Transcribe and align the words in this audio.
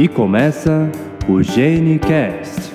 E 0.00 0.08
começa 0.08 0.90
o 1.28 1.42
GeneCast. 1.42 2.72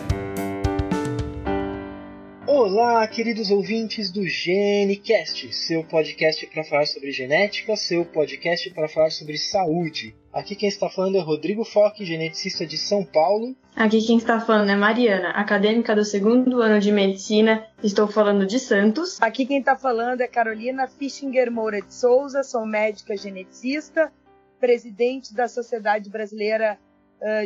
Olá, 2.46 3.08
queridos 3.08 3.50
ouvintes 3.50 4.12
do 4.12 4.28
GeneCast, 4.28 5.52
seu 5.52 5.84
podcast 5.84 6.46
para 6.46 6.64
falar 6.64 6.86
sobre 6.86 7.12
genética, 7.12 7.76
seu 7.76 8.06
podcast 8.06 8.70
para 8.70 8.88
falar 8.88 9.10
sobre 9.10 9.40
saúde. 9.40 10.16
Aqui 10.32 10.56
quem 10.56 10.70
está 10.70 10.88
falando 10.88 11.18
é 11.18 11.20
Rodrigo 11.20 11.66
Foque, 11.66 12.06
geneticista 12.06 12.64
de 12.64 12.78
São 12.78 13.04
Paulo. 13.04 13.56
Aqui 13.76 14.06
quem 14.06 14.18
está 14.18 14.40
falando 14.40 14.70
é 14.70 14.76
Mariana, 14.76 15.32
acadêmica 15.32 15.96
do 15.96 16.06
segundo 16.06 16.62
ano 16.62 16.80
de 16.80 16.92
medicina. 16.92 17.66
Estou 17.82 18.08
falando 18.08 18.46
de 18.46 18.60
Santos. 18.60 19.20
Aqui 19.20 19.48
quem 19.48 19.58
está 19.58 19.76
falando 19.76 20.22
é 20.22 20.28
Carolina 20.28 20.86
Fischinger 20.86 21.52
Moura 21.52 21.82
de 21.82 21.92
Souza, 21.92 22.44
sou 22.44 22.68
médica 22.68 23.18
geneticista, 23.18 24.14
presidente 24.60 25.34
da 25.34 25.48
Sociedade 25.48 26.08
Brasileira 26.08 26.78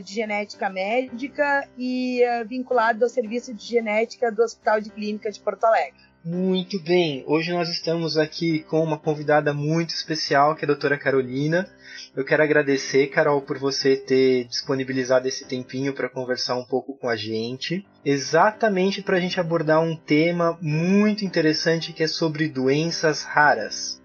de 0.02 0.14
genética 0.14 0.70
médica 0.70 1.68
e 1.78 2.22
uh, 2.24 2.48
vinculado 2.48 3.04
ao 3.04 3.10
serviço 3.10 3.54
de 3.54 3.66
genética 3.66 4.32
do 4.32 4.44
Hospital 4.44 4.82
de 4.82 4.90
Clínica 4.90 5.32
de 5.32 5.40
Porto 5.40 5.64
Alegre. 5.64 6.10
Muito 6.24 6.78
bem, 6.84 7.24
hoje 7.26 7.54
nós 7.54 7.70
estamos 7.70 8.18
aqui 8.18 8.60
com 8.64 8.84
uma 8.84 8.98
convidada 8.98 9.54
muito 9.54 9.92
especial, 9.92 10.54
que 10.54 10.66
é 10.66 10.66
a 10.66 10.68
doutora 10.68 10.98
Carolina. 10.98 11.66
Eu 12.14 12.26
quero 12.26 12.44
agradecer, 12.44 13.08
Carol, 13.08 13.42
por 13.42 13.58
você 13.58 13.96
ter 13.96 14.44
disponibilizado 14.46 15.30
esse 15.30 15.46
tempinho 15.46 15.94
para 15.94 16.10
conversar 16.10 16.58
um 16.58 16.66
pouco 16.66 16.94
com 16.98 17.08
a 17.08 17.16
gente, 17.16 17.88
exatamente 18.04 19.02
para 19.02 19.16
a 19.16 19.20
gente 19.20 19.40
abordar 19.40 19.82
um 19.82 19.96
tema 19.96 20.58
muito 20.62 21.24
interessante 21.24 21.94
que 21.94 22.04
é 22.04 22.08
sobre 22.08 22.50
doenças 22.50 23.24
raras. 23.24 24.02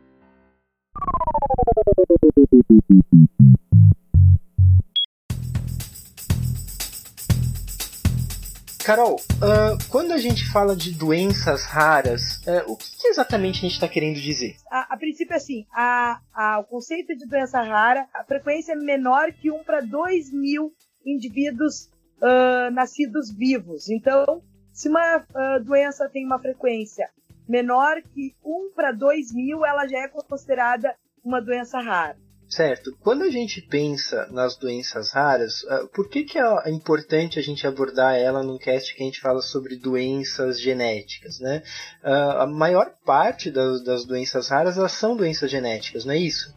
Carol, 8.85 9.17
uh, 9.17 9.79
quando 9.89 10.13
a 10.13 10.19
gente 10.19 10.47
fala 10.53 10.77
de 10.77 10.93
doenças 10.93 11.65
raras, 11.65 12.37
uh, 12.47 12.71
o 12.71 12.77
que, 12.77 12.85
que, 13.01 13.09
exatamente 13.09 13.57
a 13.57 13.61
gente 13.63 13.73
está 13.73 13.89
querendo 13.89 14.21
dizer? 14.21 14.57
A, 14.71 14.93
a 14.93 14.97
princípio, 14.99 15.35
assim, 15.35 15.67
a, 15.73 16.21
a, 16.35 16.59
o 16.59 16.65
conceito 16.65 17.17
de 17.17 17.27
doença 17.27 17.62
rara, 17.62 18.07
a 18.12 18.23
frequência 18.25 18.73
é 18.73 18.77
menor 18.77 19.33
que 19.33 19.51
1 19.51 19.65
para 19.65 19.81
2 19.81 20.31
mil 20.35 20.71
indivíduos 21.03 21.91
uh, 22.21 22.71
nascidos 22.73 23.33
vivos. 23.33 23.89
Então, 23.89 24.43
se 24.71 24.91
uma 24.91 25.25
doença 25.65 26.07
tem 26.11 26.27
uma 26.27 26.39
frequência 26.39 27.09
menor 27.49 28.03
que 28.12 28.35
1 28.45 28.73
para 28.77 28.93
2 28.93 29.33
mil, 29.33 29.65
ela 29.65 29.87
já 29.87 30.01
é 30.01 30.09
considerada 30.09 30.95
uma 31.25 31.41
doença 31.41 31.81
rara. 31.81 32.19
Certo. 32.55 32.97
Quando 33.00 33.24
a 33.24 33.30
gente 33.30 33.60
pensa 33.60 34.28
nas 34.30 34.55
doenças 34.55 35.10
raras, 35.10 35.66
ah, 35.69 35.88
por 35.92 36.08
que, 36.08 36.22
que 36.22 36.38
é 36.38 36.70
importante 36.70 37.36
a 37.36 37.42
gente 37.42 37.66
abordar 37.66 38.14
ela 38.14 38.44
num 38.44 38.58
cast 38.58 38.94
que 38.94 39.02
a 39.02 39.06
gente 39.06 39.20
fala 39.20 39.42
sobre 39.42 39.74
doenças 39.74 40.60
genéticas, 40.60 41.41
né? 41.41 41.64
Ah, 42.00 42.44
a 42.44 42.47
maior 42.47 42.94
parte 43.05 43.50
das, 43.50 43.82
das 43.82 44.05
doenças 44.05 44.47
raras 44.50 44.78
elas 44.78 44.92
são 44.92 45.16
doenças 45.16 45.50
genéticas, 45.50 46.05
não 46.05 46.14
é 46.14 46.19
isso? 46.19 46.55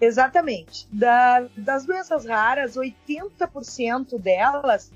Exatamente. 0.00 0.86
Da, 0.92 1.48
das 1.56 1.84
doenças 1.84 2.24
raras, 2.24 2.76
80% 2.76 4.20
delas 4.20 4.92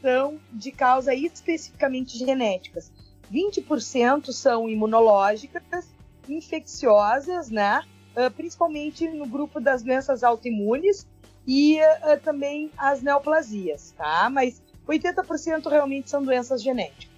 são 0.00 0.38
de 0.52 0.70
causa 0.70 1.12
especificamente 1.12 2.16
genéticas. 2.16 2.92
20% 3.32 4.30
são 4.30 4.68
imunológicas, 4.68 5.88
infecciosas, 6.28 7.50
né? 7.50 7.82
Uh, 8.18 8.30
principalmente 8.32 9.08
no 9.08 9.26
grupo 9.26 9.60
das 9.60 9.82
doenças 9.82 10.24
autoimunes 10.24 11.06
e 11.46 11.78
uh, 11.78 12.20
também 12.22 12.70
as 12.76 13.00
neoplasias, 13.00 13.94
tá? 13.96 14.28
Mas 14.28 14.60
80% 14.86 15.68
realmente 15.70 16.10
são 16.10 16.22
doenças 16.22 16.62
genéticas. 16.62 17.08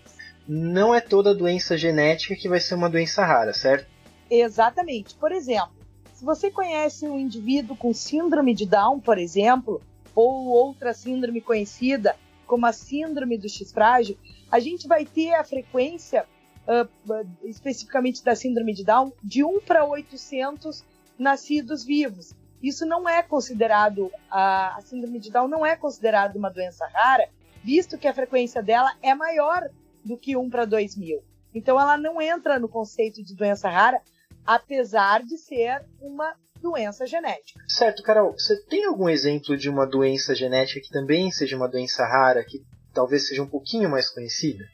Não 0.46 0.94
é 0.94 1.00
toda 1.00 1.34
doença 1.34 1.78
genética 1.78 2.36
que 2.36 2.48
vai 2.48 2.60
ser 2.60 2.74
uma 2.74 2.90
doença 2.90 3.24
rara, 3.24 3.54
certo? 3.54 3.88
Exatamente. 4.28 5.14
Por 5.14 5.32
exemplo, 5.32 5.72
se 6.12 6.24
você 6.24 6.50
conhece 6.50 7.06
um 7.06 7.18
indivíduo 7.18 7.76
com 7.76 7.94
síndrome 7.94 8.54
de 8.54 8.66
Down, 8.66 9.00
por 9.00 9.16
exemplo, 9.16 9.80
ou 10.14 10.48
outra 10.48 10.92
síndrome 10.92 11.40
conhecida 11.40 12.16
como 12.46 12.66
a 12.66 12.72
síndrome 12.72 13.38
do 13.38 13.48
X 13.48 13.72
frágil, 13.72 14.18
a 14.50 14.58
gente 14.58 14.88
vai 14.88 15.04
ter 15.04 15.34
a 15.34 15.44
frequência 15.44 16.26
uh, 16.66 17.26
especificamente 17.44 18.24
da 18.24 18.34
síndrome 18.34 18.74
de 18.74 18.84
Down 18.84 19.12
de 19.22 19.44
1 19.44 19.60
para 19.60 19.84
800 19.84 20.84
nascidos 21.20 21.84
vivos. 21.84 22.34
Isso 22.62 22.84
não 22.86 23.08
é 23.08 23.22
considerado, 23.22 24.10
a, 24.30 24.76
a 24.76 24.80
síndrome 24.80 25.20
de 25.20 25.30
Down 25.30 25.48
não 25.48 25.64
é 25.64 25.76
considerada 25.76 26.36
uma 26.38 26.50
doença 26.50 26.86
rara, 26.86 27.28
visto 27.62 27.98
que 27.98 28.08
a 28.08 28.14
frequência 28.14 28.62
dela 28.62 28.92
é 29.02 29.14
maior 29.14 29.68
do 30.04 30.16
que 30.16 30.36
1 30.36 30.48
para 30.50 30.64
2 30.64 30.96
mil. 30.96 31.22
Então 31.54 31.78
ela 31.78 31.96
não 31.96 32.20
entra 32.20 32.58
no 32.58 32.68
conceito 32.68 33.22
de 33.22 33.34
doença 33.34 33.68
rara, 33.68 34.00
apesar 34.46 35.22
de 35.22 35.36
ser 35.36 35.84
uma 36.00 36.34
doença 36.60 37.06
genética. 37.06 37.60
Certo, 37.68 38.02
Carol. 38.02 38.32
Você 38.32 38.56
tem 38.64 38.84
algum 38.84 39.08
exemplo 39.08 39.56
de 39.56 39.68
uma 39.68 39.86
doença 39.86 40.34
genética 40.34 40.80
que 40.80 40.90
também 40.90 41.30
seja 41.30 41.56
uma 41.56 41.68
doença 41.68 42.04
rara, 42.04 42.44
que 42.44 42.62
talvez 42.92 43.28
seja 43.28 43.42
um 43.42 43.48
pouquinho 43.48 43.90
mais 43.90 44.10
conhecida? 44.10 44.64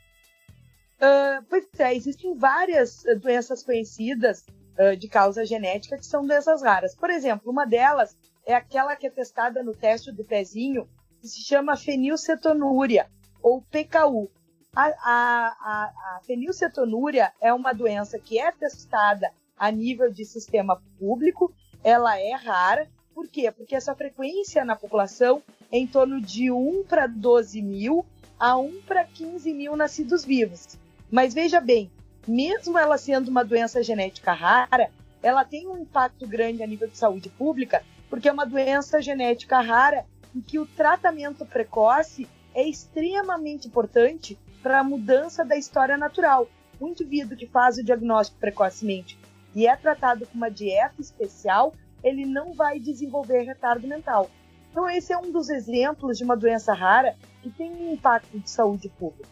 Uh, 0.97 1.45
pois 1.49 1.67
é, 1.78 1.95
existem 1.95 2.37
várias 2.37 3.03
doenças 3.21 3.63
conhecidas 3.63 4.45
uh, 4.79 4.97
de 4.97 5.09
causa 5.09 5.45
genética 5.45 5.97
que 5.97 6.07
são 6.07 6.27
doenças 6.27 6.63
raras. 6.63 6.95
Por 6.95 7.11
exemplo, 7.11 7.51
uma 7.51 7.67
delas 7.67 8.17
é 8.45 8.55
aquela 8.55 8.95
que 8.97 9.07
é 9.07 9.11
testada 9.11 9.63
no 9.63 9.75
teste 9.75 10.13
do 10.13 10.25
pezinho, 10.25 10.89
que 11.21 11.29
se 11.29 11.43
chama 11.43 11.77
fenilcetonúria, 11.77 13.09
ou 13.43 13.63
PKU. 13.63 14.31
A, 14.75 14.85
a, 14.85 15.57
a, 15.61 16.17
a 16.17 16.21
fenilcetonúria 16.25 17.33
é 17.41 17.53
uma 17.53 17.73
doença 17.73 18.19
que 18.19 18.39
é 18.39 18.53
testada 18.53 19.33
a 19.57 19.71
nível 19.71 20.13
de 20.13 20.25
sistema 20.25 20.81
público, 20.99 21.53
ela 21.83 22.19
é 22.19 22.33
rara. 22.35 22.89
Por 23.15 23.27
quê? 23.29 23.51
Porque 23.51 23.75
essa 23.75 23.95
frequência 23.95 24.65
na 24.65 24.77
população 24.77 25.43
é 25.73 25.79
em 25.79 25.87
torno 25.87 26.21
de 26.21 26.51
1 26.51 26.85
para 26.85 27.07
12 27.07 27.63
mil 27.63 28.05
a 28.39 28.57
1 28.57 28.83
para 28.83 29.05
15 29.05 29.53
mil 29.55 29.75
nascidos 29.77 30.25
vivos. 30.25 30.79
Mas 31.11 31.33
veja 31.33 31.61
bem, 31.61 31.91
mesmo 32.27 32.79
ela 32.79 32.99
sendo 32.99 33.29
uma 33.29 33.45
doença 33.45 33.83
genética 33.83 34.33
rara, 34.33 34.91
ela 35.23 35.45
tem 35.45 35.67
um 35.67 35.79
impacto 35.79 36.27
grande 36.27 36.63
a 36.63 36.67
nível 36.67 36.89
de 36.89 36.97
saúde 36.97 37.29
pública, 37.29 37.83
porque 38.09 38.29
é 38.29 38.33
uma 38.33 38.47
doença 38.47 39.01
genética 39.01 39.61
rara 39.61 40.05
em 40.35 40.41
que 40.41 40.59
o 40.59 40.67
tratamento 40.67 41.45
precoce 41.47 42.29
é 42.55 42.63
extremamente 42.63 43.69
importante 43.69 44.39
para 44.63 44.81
a 44.81 44.85
mudança 44.85 45.45
da 45.45 45.57
história 45.57 45.97
natural. 45.97 46.49
O 46.81 46.89
indivíduo 46.89 47.37
que 47.37 47.47
faz 47.47 47.79
o 47.79 47.85
diagnóstico 47.85 48.39
precocemente 48.39 49.19
e 49.55 49.67
é 49.67 49.75
tratado 49.75 50.27
com 50.27 50.35
uma 50.35 50.51
dieta 50.51 51.01
especial, 51.01 51.75
ele 52.05 52.27
não 52.27 52.53
vai 52.53 52.79
desenvolver 52.79 53.43
retardo 53.43 53.87
mental. 53.87 54.31
Então, 54.71 54.89
esse 54.91 55.13
é 55.13 55.17
um 55.17 55.33
dos 55.33 55.49
exemplos 55.49 56.19
de 56.19 56.25
uma 56.25 56.37
doença 56.37 56.75
rara 56.75 57.17
que 57.43 57.51
tem 57.51 57.73
um 57.73 57.95
impacto 57.95 58.39
de 58.39 58.51
saúde 58.51 58.91
pública. 58.91 59.29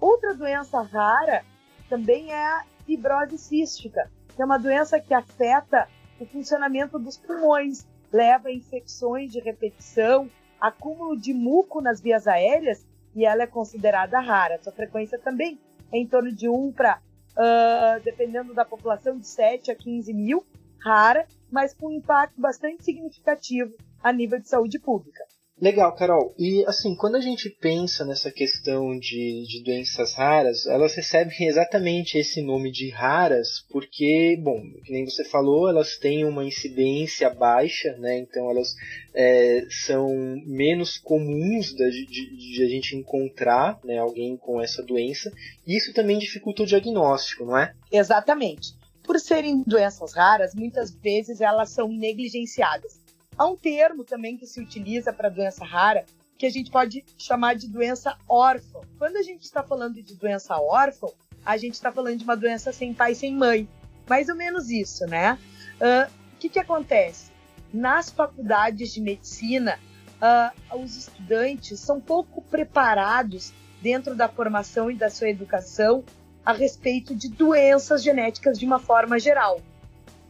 Outra 0.00 0.34
doença 0.34 0.82
rara 0.82 1.44
também 1.92 2.32
é 2.32 2.42
a 2.42 2.64
fibrose 2.86 3.36
cística, 3.36 4.10
que 4.34 4.40
é 4.40 4.44
uma 4.46 4.56
doença 4.56 4.98
que 4.98 5.12
afeta 5.12 5.86
o 6.18 6.24
funcionamento 6.24 6.98
dos 6.98 7.18
pulmões, 7.18 7.86
leva 8.10 8.48
a 8.48 8.52
infecções 8.52 9.30
de 9.30 9.40
repetição, 9.40 10.30
acúmulo 10.58 11.14
de 11.14 11.34
muco 11.34 11.82
nas 11.82 12.00
vias 12.00 12.26
aéreas 12.26 12.86
e 13.14 13.26
ela 13.26 13.42
é 13.42 13.46
considerada 13.46 14.18
rara. 14.20 14.58
Sua 14.62 14.72
frequência 14.72 15.18
também 15.18 15.60
é 15.92 15.98
em 15.98 16.06
torno 16.06 16.32
de 16.32 16.48
1 16.48 16.72
para, 16.72 16.98
uh, 17.32 18.02
dependendo 18.02 18.54
da 18.54 18.64
população, 18.64 19.18
de 19.18 19.26
7 19.26 19.70
a 19.70 19.74
15 19.74 20.14
mil, 20.14 20.46
rara, 20.82 21.26
mas 21.50 21.74
com 21.74 21.88
um 21.88 21.92
impacto 21.92 22.40
bastante 22.40 22.82
significativo 22.84 23.74
a 24.02 24.10
nível 24.10 24.40
de 24.40 24.48
saúde 24.48 24.78
pública. 24.78 25.22
Legal, 25.62 25.94
Carol. 25.94 26.34
E 26.36 26.64
assim, 26.66 26.96
quando 26.96 27.14
a 27.14 27.20
gente 27.20 27.48
pensa 27.48 28.04
nessa 28.04 28.32
questão 28.32 28.98
de, 28.98 29.46
de 29.46 29.62
doenças 29.62 30.12
raras, 30.12 30.66
elas 30.66 30.92
recebem 30.92 31.46
exatamente 31.46 32.18
esse 32.18 32.42
nome 32.42 32.72
de 32.72 32.90
raras 32.90 33.64
porque, 33.70 34.36
bom, 34.42 34.60
nem 34.88 35.04
você 35.04 35.24
falou, 35.24 35.68
elas 35.68 35.96
têm 35.98 36.24
uma 36.24 36.44
incidência 36.44 37.30
baixa, 37.30 37.96
né? 37.98 38.18
Então 38.18 38.50
elas 38.50 38.74
é, 39.14 39.64
são 39.70 40.08
menos 40.44 40.98
comuns 40.98 41.66
de, 41.72 42.06
de, 42.06 42.54
de, 42.56 42.64
a 42.64 42.68
gente 42.68 42.96
encontrar 42.96 43.78
né, 43.84 43.98
alguém 43.98 44.36
com 44.36 44.60
essa 44.60 44.82
doença. 44.82 45.30
E 45.64 45.76
isso 45.76 45.94
também 45.94 46.18
dificulta 46.18 46.64
o 46.64 46.66
diagnóstico, 46.66 47.44
não 47.44 47.56
é? 47.56 47.72
Exatamente. 47.92 48.74
Por 49.04 49.20
serem 49.20 49.62
doenças 49.64 50.12
raras, 50.12 50.56
muitas 50.56 50.90
vezes 50.90 51.40
elas 51.40 51.70
são 51.70 51.86
negligenciadas. 51.86 53.01
Há 53.36 53.46
um 53.46 53.56
termo 53.56 54.04
também 54.04 54.36
que 54.36 54.46
se 54.46 54.60
utiliza 54.60 55.12
para 55.12 55.28
doença 55.28 55.64
rara 55.64 56.04
que 56.38 56.46
a 56.46 56.50
gente 56.50 56.70
pode 56.70 57.04
chamar 57.16 57.54
de 57.54 57.68
doença 57.68 58.16
órfã. 58.28 58.80
Quando 58.98 59.16
a 59.16 59.22
gente 59.22 59.42
está 59.42 59.62
falando 59.62 60.02
de 60.02 60.14
doença 60.14 60.56
órfã, 60.56 61.06
a 61.44 61.56
gente 61.56 61.74
está 61.74 61.92
falando 61.92 62.18
de 62.18 62.24
uma 62.24 62.36
doença 62.36 62.72
sem 62.72 62.92
pai 62.92 63.14
sem 63.14 63.34
mãe. 63.34 63.68
Mais 64.08 64.28
ou 64.28 64.34
menos 64.34 64.68
isso, 64.68 65.06
né? 65.06 65.38
O 65.80 66.08
uh, 66.08 66.12
que, 66.38 66.48
que 66.48 66.58
acontece? 66.58 67.30
Nas 67.72 68.10
faculdades 68.10 68.92
de 68.92 69.00
medicina, 69.00 69.78
uh, 70.20 70.76
os 70.76 70.96
estudantes 70.96 71.80
são 71.80 72.00
pouco 72.00 72.42
preparados 72.42 73.52
dentro 73.80 74.14
da 74.14 74.28
formação 74.28 74.90
e 74.90 74.96
da 74.96 75.08
sua 75.10 75.28
educação 75.28 76.04
a 76.44 76.52
respeito 76.52 77.14
de 77.14 77.28
doenças 77.28 78.02
genéticas 78.02 78.58
de 78.58 78.66
uma 78.66 78.78
forma 78.78 79.18
geral. 79.18 79.60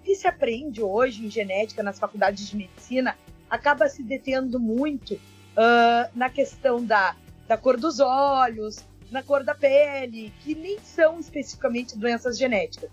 Que 0.04 0.14
se 0.14 0.26
aprende 0.26 0.82
hoje 0.82 1.24
em 1.24 1.30
genética 1.30 1.82
nas 1.82 1.98
faculdades 1.98 2.48
de 2.48 2.56
medicina 2.56 3.16
acaba 3.48 3.88
se 3.88 4.02
detendo 4.02 4.58
muito 4.58 5.14
uh, 5.14 6.10
na 6.14 6.30
questão 6.30 6.84
da, 6.84 7.14
da 7.46 7.56
cor 7.56 7.76
dos 7.76 8.00
olhos, 8.00 8.84
na 9.10 9.22
cor 9.22 9.44
da 9.44 9.54
pele, 9.54 10.32
que 10.40 10.54
nem 10.54 10.78
são 10.78 11.20
especificamente 11.20 11.98
doenças 11.98 12.38
genéticas. 12.38 12.90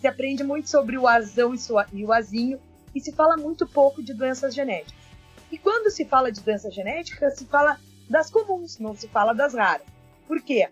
Se 0.00 0.06
aprende 0.06 0.44
muito 0.44 0.68
sobre 0.68 0.98
o 0.98 1.08
azão 1.08 1.54
e 1.92 2.04
o 2.04 2.12
azinho 2.12 2.60
e 2.94 3.00
se 3.00 3.12
fala 3.12 3.36
muito 3.36 3.66
pouco 3.66 4.02
de 4.02 4.12
doenças 4.12 4.54
genéticas. 4.54 5.02
E 5.50 5.58
quando 5.58 5.90
se 5.90 6.04
fala 6.04 6.30
de 6.30 6.40
doenças 6.40 6.74
genéticas, 6.74 7.38
se 7.38 7.46
fala 7.46 7.78
das 8.08 8.30
comuns, 8.30 8.78
não 8.78 8.94
se 8.94 9.08
fala 9.08 9.32
das 9.32 9.54
raras. 9.54 9.86
Por 10.26 10.42
quê? 10.42 10.68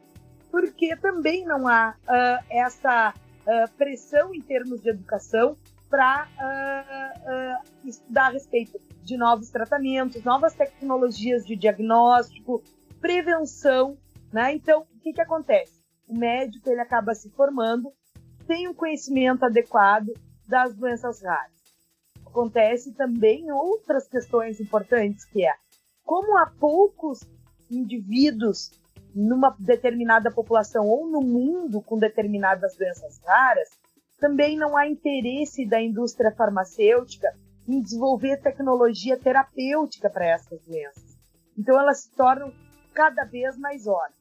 Porque 0.51 0.97
também 0.97 1.45
não 1.45 1.67
há 1.67 1.95
uh, 2.03 2.45
essa 2.51 3.15
uh, 3.15 3.71
pressão 3.77 4.35
em 4.35 4.41
termos 4.41 4.83
de 4.83 4.91
educação 4.91 5.57
para 5.91 6.29
uh, 6.39 7.89
estudar 7.89 8.29
a 8.29 8.31
respeito 8.31 8.81
de 9.03 9.17
novos 9.17 9.51
tratamentos, 9.51 10.23
novas 10.23 10.55
tecnologias 10.55 11.45
de 11.45 11.57
diagnóstico, 11.57 12.63
prevenção, 13.01 13.99
né? 14.33 14.55
Então, 14.55 14.87
o 14.95 15.01
que, 15.01 15.13
que 15.13 15.21
acontece? 15.21 15.81
O 16.09 16.17
médico 16.17 16.71
ele 16.71 16.81
acaba 16.81 17.15
se 17.15 17.29
formando 17.31 17.93
sem 18.47 18.69
um 18.69 18.75
conhecimento 18.75 19.45
adequado 19.45 20.09
das 20.47 20.75
doenças 20.75 21.23
raras. 21.23 21.61
Acontece 22.25 22.93
também 22.93 23.51
outras 23.51 24.07
questões 24.07 24.61
importantes, 24.61 25.25
que 25.25 25.45
é 25.45 25.53
como 26.05 26.39
há 26.39 26.47
poucos 26.47 27.21
indivíduos 27.71 28.71
numa 29.15 29.55
determinada 29.59 30.31
população 30.31 30.87
ou 30.87 31.09
no 31.09 31.21
mundo 31.21 31.81
com 31.83 31.99
determinadas 31.99 32.77
doenças 32.77 33.21
raras, 33.25 33.69
também 34.21 34.57
não 34.57 34.77
há 34.77 34.87
interesse 34.87 35.67
da 35.67 35.81
indústria 35.81 36.31
farmacêutica 36.31 37.35
em 37.67 37.81
desenvolver 37.81 38.37
tecnologia 38.37 39.19
terapêutica 39.19 40.11
para 40.11 40.27
essas 40.27 40.61
doenças. 40.63 41.19
Então 41.57 41.79
elas 41.81 42.03
se 42.03 42.11
tornam 42.15 42.53
cada 42.93 43.25
vez 43.25 43.57
mais 43.59 43.87
horas. 43.87 44.15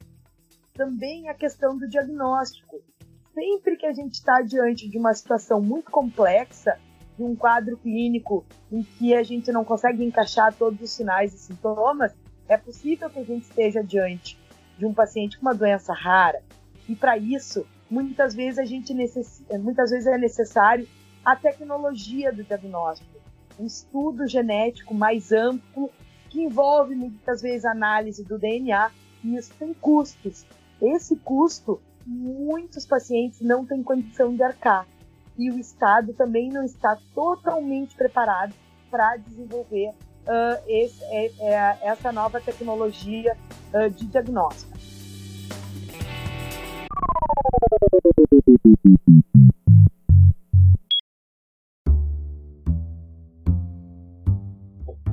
Também 0.73 1.29
a 1.29 1.33
questão 1.33 1.77
do 1.77 1.87
diagnóstico. 1.87 2.81
Sempre 3.33 3.75
que 3.75 3.85
a 3.85 3.93
gente 3.93 4.15
está 4.15 4.41
diante 4.41 4.89
de 4.89 4.97
uma 4.97 5.13
situação 5.13 5.61
muito 5.61 5.91
complexa, 5.91 6.79
de 7.17 7.23
um 7.23 7.35
quadro 7.35 7.77
clínico 7.77 8.45
em 8.71 8.83
que 8.83 9.13
a 9.13 9.23
gente 9.23 9.51
não 9.51 9.65
consegue 9.65 10.03
encaixar 10.03 10.53
todos 10.53 10.81
os 10.81 10.91
sinais 10.91 11.33
e 11.33 11.37
sintomas, 11.37 12.13
é 12.47 12.57
possível 12.57 13.09
que 13.09 13.19
a 13.19 13.23
gente 13.23 13.43
esteja 13.43 13.83
diante 13.83 14.39
de 14.77 14.85
um 14.85 14.93
paciente 14.93 15.37
com 15.37 15.41
uma 15.41 15.53
doença 15.53 15.93
rara. 15.93 16.41
E 16.87 16.95
para 16.95 17.17
isso, 17.17 17.67
muitas 17.89 18.33
vezes 18.33 18.59
a 18.59 18.65
gente 18.65 18.93
necess... 18.93 19.41
muitas 19.59 19.91
vezes 19.91 20.07
é 20.07 20.17
necessário 20.17 20.87
a 21.23 21.35
tecnologia 21.35 22.31
do 22.31 22.43
diagnóstico, 22.43 23.19
um 23.59 23.65
estudo 23.65 24.27
genético 24.27 24.93
mais 24.93 25.31
amplo 25.31 25.89
que 26.29 26.41
envolve 26.41 26.95
muitas 26.95 27.41
vezes 27.41 27.65
análise 27.65 28.23
do 28.23 28.37
DNA 28.37 28.91
e 29.23 29.35
isso 29.35 29.53
tem 29.59 29.73
custos. 29.73 30.45
Esse 30.81 31.15
custo 31.17 31.81
muitos 32.05 32.85
pacientes 32.85 33.41
não 33.41 33.65
têm 33.65 33.83
condição 33.83 34.33
de 34.33 34.41
arcar 34.41 34.87
e 35.37 35.49
o 35.51 35.57
Estado 35.59 36.13
também 36.13 36.49
não 36.49 36.63
está 36.63 36.97
totalmente 37.13 37.95
preparado 37.95 38.53
para 38.89 39.17
desenvolver 39.17 39.89
uh, 39.89 40.63
esse, 40.67 41.03
é, 41.05 41.31
é, 41.39 41.77
essa 41.83 42.11
nova 42.11 42.41
tecnologia 42.41 43.37
uh, 43.73 43.89
de 43.89 44.05
diagnóstico. 44.05 44.77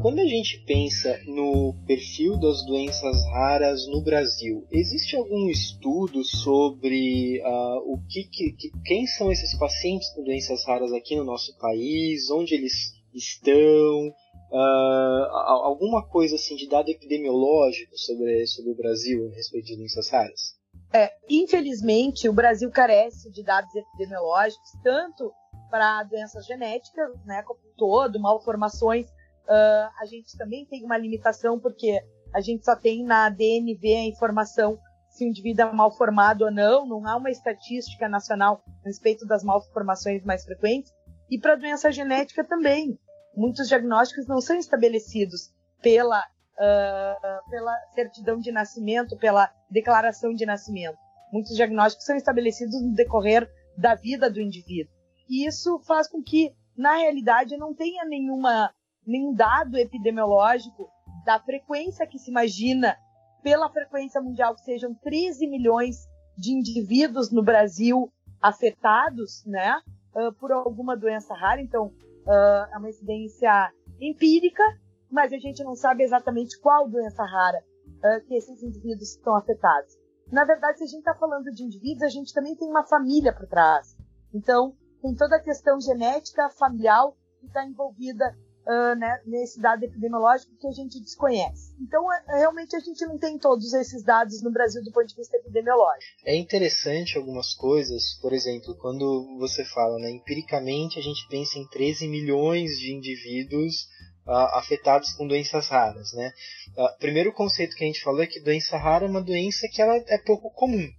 Quando 0.02 0.20
a 0.20 0.26
gente 0.26 0.62
pensa 0.64 1.20
no 1.26 1.74
perfil 1.86 2.38
das 2.38 2.64
doenças 2.66 3.24
raras 3.26 3.86
no 3.88 4.02
Brasil, 4.02 4.66
existe 4.70 5.16
algum 5.16 5.48
estudo 5.48 6.24
sobre 6.24 7.40
uh, 7.40 7.92
o 7.92 8.00
que, 8.08 8.24
que, 8.24 8.70
quem 8.84 9.06
são 9.06 9.32
esses 9.32 9.56
pacientes 9.58 10.08
com 10.14 10.22
doenças 10.22 10.64
raras 10.64 10.92
aqui 10.92 11.16
no 11.16 11.24
nosso 11.24 11.56
país, 11.58 12.30
onde 12.30 12.54
eles 12.54 12.94
estão, 13.14 14.08
uh, 14.52 15.36
alguma 15.64 16.06
coisa 16.06 16.36
assim 16.36 16.56
de 16.56 16.68
dado 16.68 16.88
epidemiológico 16.88 17.96
sobre, 17.98 18.46
sobre 18.46 18.72
o 18.72 18.76
Brasil 18.76 19.28
a 19.28 19.34
respeito 19.34 19.66
de 19.66 19.76
doenças 19.76 20.08
raras? 20.08 20.55
É, 20.96 21.12
infelizmente, 21.28 22.28
o 22.28 22.32
Brasil 22.32 22.70
carece 22.70 23.30
de 23.30 23.42
dados 23.42 23.74
epidemiológicos, 23.74 24.70
tanto 24.82 25.32
para 25.70 26.04
doenças 26.04 26.46
genéticas, 26.46 27.10
né, 27.24 27.42
como 27.42 27.60
todo, 27.76 28.20
malformações 28.20 29.06
Uh, 29.46 29.86
a 30.00 30.06
gente 30.06 30.36
também 30.36 30.66
tem 30.66 30.84
uma 30.84 30.98
limitação 30.98 31.58
porque 31.60 32.02
a 32.34 32.40
gente 32.40 32.64
só 32.64 32.74
tem 32.74 33.04
na 33.04 33.28
DNV 33.28 33.94
a 33.94 34.04
informação 34.04 34.76
se 35.08 35.24
o 35.24 35.28
indivíduo 35.28 35.66
é 35.66 35.72
mal 35.72 35.96
formado 35.96 36.44
ou 36.44 36.50
não, 36.50 36.84
não 36.84 37.06
há 37.06 37.16
uma 37.16 37.30
estatística 37.30 38.08
nacional 38.08 38.60
a 38.84 38.88
respeito 38.88 39.24
das 39.24 39.44
malformações 39.44 40.24
mais 40.24 40.44
frequentes. 40.44 40.92
E 41.30 41.38
para 41.38 41.54
doença 41.54 41.90
genética 41.90 42.44
também. 42.44 42.98
Muitos 43.34 43.68
diagnósticos 43.68 44.26
não 44.26 44.40
são 44.40 44.56
estabelecidos 44.56 45.52
pela, 45.80 46.22
uh, 46.58 47.50
pela 47.50 47.74
certidão 47.94 48.38
de 48.38 48.50
nascimento, 48.50 49.16
pela 49.16 49.50
declaração 49.70 50.32
de 50.32 50.46
nascimento. 50.46 50.98
Muitos 51.32 51.54
diagnósticos 51.54 52.06
são 52.06 52.16
estabelecidos 52.16 52.80
no 52.80 52.94
decorrer 52.94 53.48
da 53.76 53.94
vida 53.94 54.30
do 54.30 54.40
indivíduo. 54.40 54.92
E 55.28 55.46
isso 55.46 55.78
faz 55.80 56.08
com 56.08 56.22
que, 56.22 56.54
na 56.76 56.96
realidade, 56.96 57.56
não 57.56 57.74
tenha 57.74 58.04
nenhuma 58.04 58.70
nenhum 59.06 59.32
dado 59.32 59.76
epidemiológico 59.76 60.90
da 61.24 61.38
frequência 61.38 62.06
que 62.06 62.18
se 62.18 62.30
imagina 62.30 62.96
pela 63.42 63.70
frequência 63.70 64.20
mundial 64.20 64.54
que 64.54 64.62
sejam 64.62 64.92
13 64.94 65.46
milhões 65.46 66.08
de 66.36 66.52
indivíduos 66.52 67.30
no 67.30 67.42
Brasil 67.42 68.12
afetados, 68.42 69.44
né, 69.46 69.80
uh, 70.14 70.32
por 70.34 70.50
alguma 70.50 70.96
doença 70.96 71.34
rara. 71.34 71.60
Então, 71.60 71.86
uh, 72.26 72.72
é 72.72 72.76
uma 72.76 72.88
incidência 72.88 73.72
empírica, 74.00 74.62
mas 75.10 75.32
a 75.32 75.38
gente 75.38 75.62
não 75.62 75.74
sabe 75.74 76.02
exatamente 76.02 76.58
qual 76.60 76.88
doença 76.88 77.24
rara 77.24 77.62
uh, 77.98 78.26
que 78.26 78.34
esses 78.34 78.62
indivíduos 78.62 79.10
estão 79.10 79.36
afetados. 79.36 79.96
Na 80.30 80.44
verdade, 80.44 80.78
se 80.78 80.84
a 80.84 80.88
gente 80.88 80.98
está 80.98 81.14
falando 81.14 81.50
de 81.52 81.62
indivíduos, 81.62 82.02
a 82.02 82.08
gente 82.08 82.34
também 82.34 82.56
tem 82.56 82.68
uma 82.68 82.84
família 82.86 83.32
por 83.32 83.46
trás. 83.46 83.96
Então, 84.34 84.74
tem 85.00 85.14
toda 85.14 85.36
a 85.36 85.42
questão 85.42 85.80
genética, 85.80 86.50
familiar 86.50 87.12
que 87.40 87.46
está 87.46 87.64
envolvida 87.64 88.36
uh, 88.66 88.98
né, 88.98 89.20
nesse 89.24 89.60
dado 89.60 89.84
epidemiológico 89.84 90.56
que 90.58 90.66
a 90.66 90.72
gente 90.72 91.00
desconhece. 91.00 91.74
Então, 91.80 92.12
é, 92.12 92.38
realmente, 92.38 92.74
a 92.74 92.80
gente 92.80 93.06
não 93.06 93.18
tem 93.18 93.38
todos 93.38 93.72
esses 93.72 94.02
dados 94.02 94.42
no 94.42 94.50
Brasil 94.50 94.82
do 94.82 94.90
ponto 94.90 95.06
de 95.06 95.14
vista 95.14 95.36
epidemiológico. 95.36 96.12
É 96.24 96.34
interessante 96.34 97.16
algumas 97.16 97.54
coisas, 97.54 98.18
por 98.20 98.32
exemplo, 98.32 98.76
quando 98.76 99.36
você 99.38 99.64
fala, 99.64 99.98
né, 99.98 100.10
empiricamente, 100.10 100.98
a 100.98 101.02
gente 101.02 101.26
pensa 101.28 101.58
em 101.58 101.68
13 101.68 102.08
milhões 102.08 102.78
de 102.78 102.92
indivíduos 102.92 103.88
Uh, 104.26 104.58
afetados 104.58 105.12
com 105.12 105.26
doenças 105.26 105.68
raras, 105.68 106.12
né? 106.12 106.32
Uh, 106.76 106.98
primeiro 106.98 107.32
conceito 107.32 107.76
que 107.76 107.84
a 107.84 107.86
gente 107.86 108.02
falou 108.02 108.22
é 108.22 108.26
que 108.26 108.40
doença 108.40 108.76
rara 108.76 109.06
é 109.06 109.08
uma 109.08 109.22
doença 109.22 109.68
que 109.72 109.80
ela 109.80 109.96
é 110.08 110.18
pouco 110.18 110.50
comum. 110.50 110.90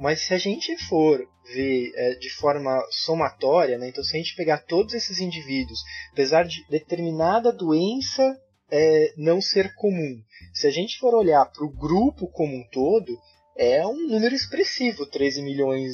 Mas 0.00 0.22
se 0.22 0.32
a 0.32 0.38
gente 0.38 0.78
for 0.88 1.22
ver 1.52 1.92
é, 1.94 2.14
de 2.14 2.30
forma 2.30 2.82
somatória, 2.90 3.76
né, 3.76 3.90
então 3.90 4.02
se 4.02 4.16
a 4.16 4.18
gente 4.18 4.34
pegar 4.34 4.64
todos 4.64 4.94
esses 4.94 5.20
indivíduos, 5.20 5.78
apesar 6.12 6.44
de 6.44 6.66
determinada 6.70 7.52
doença 7.52 8.34
é, 8.70 9.12
não 9.18 9.42
ser 9.42 9.74
comum, 9.74 10.22
se 10.54 10.66
a 10.66 10.70
gente 10.70 10.98
for 10.98 11.14
olhar 11.14 11.44
para 11.44 11.64
o 11.64 11.70
grupo 11.70 12.28
como 12.28 12.56
um 12.56 12.66
todo, 12.72 13.14
é 13.58 13.86
um 13.86 14.08
número 14.08 14.34
expressivo, 14.34 15.04
13 15.04 15.42
milhões 15.42 15.92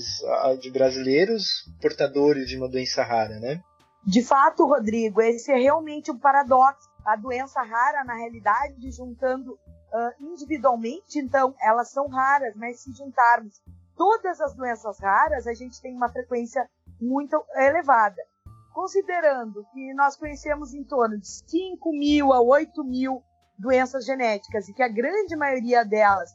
de 0.61 0.71
brasileiros 0.71 1.65
portadores 1.81 2.47
de 2.47 2.57
uma 2.57 2.69
doença 2.69 3.03
rara, 3.03 3.41
né? 3.41 3.61
De 4.07 4.23
fato, 4.23 4.65
Rodrigo, 4.65 5.21
esse 5.21 5.51
é 5.51 5.57
realmente 5.57 6.13
um 6.13 6.19
paradoxo. 6.19 6.89
A 7.05 7.17
doença 7.17 7.61
rara, 7.61 8.05
na 8.05 8.15
realidade, 8.15 8.91
juntando 8.93 9.55
uh, 9.55 10.25
individualmente, 10.33 11.19
então, 11.19 11.57
elas 11.61 11.91
são 11.91 12.07
raras, 12.07 12.55
mas 12.55 12.81
se 12.81 12.93
juntarmos 12.93 13.61
todas 13.97 14.41
as 14.41 14.55
doenças 14.55 15.01
raras, 15.01 15.49
a 15.49 15.55
gente 15.55 15.83
tem 15.83 15.93
uma 15.93 16.09
frequência 16.09 16.69
muito 17.01 17.45
elevada. 17.57 18.23
Considerando 18.73 19.67
que 19.73 19.93
nós 19.95 20.17
conhecemos 20.17 20.73
em 20.73 20.85
torno 20.85 21.19
de 21.19 21.27
5 21.27 21.91
mil 21.91 22.33
a 22.33 22.41
8 22.41 22.85
mil 22.85 23.25
doenças 23.59 24.05
genéticas 24.05 24.69
e 24.69 24.73
que 24.73 24.83
a 24.83 24.89
grande 24.89 25.35
maioria 25.35 25.85
delas 25.85 26.31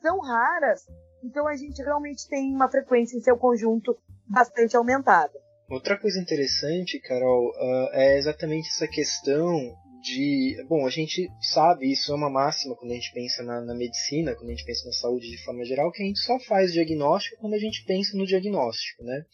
são 0.00 0.20
raras, 0.20 0.86
então 1.24 1.48
a 1.48 1.56
gente 1.56 1.82
realmente 1.82 2.28
tem 2.28 2.54
uma 2.54 2.68
frequência 2.68 3.16
em 3.16 3.22
seu 3.22 3.36
conjunto 3.36 3.98
bastante 4.28 4.76
aumentada. 4.76 5.45
Outra 5.68 5.98
coisa 5.98 6.20
interessante, 6.20 7.00
Carol, 7.00 7.48
uh, 7.48 7.88
é 7.92 8.18
exatamente 8.18 8.68
essa 8.68 8.86
questão 8.86 9.76
de. 10.00 10.64
Bom, 10.68 10.86
a 10.86 10.90
gente 10.90 11.28
sabe, 11.40 11.90
isso 11.90 12.12
é 12.12 12.14
uma 12.14 12.30
máxima 12.30 12.76
quando 12.76 12.92
a 12.92 12.94
gente 12.94 13.12
pensa 13.12 13.42
na, 13.42 13.60
na, 13.60 13.74
medicina, 13.74 14.32
quando 14.36 14.50
a 14.50 14.52
gente 14.52 14.64
pensa 14.64 14.86
na 14.86 14.92
saúde 14.92 15.28
de 15.28 15.42
forma 15.42 15.64
geral, 15.64 15.90
que 15.90 16.04
a 16.04 16.06
gente 16.06 16.20
só 16.20 16.38
faz 16.38 16.72
diagnóstico 16.72 17.40
quando 17.40 17.54
a 17.54 17.58
gente 17.58 17.84
pensa 17.84 18.16
no 18.16 18.24
diagnóstico, 18.24 19.02
né? 19.02 19.24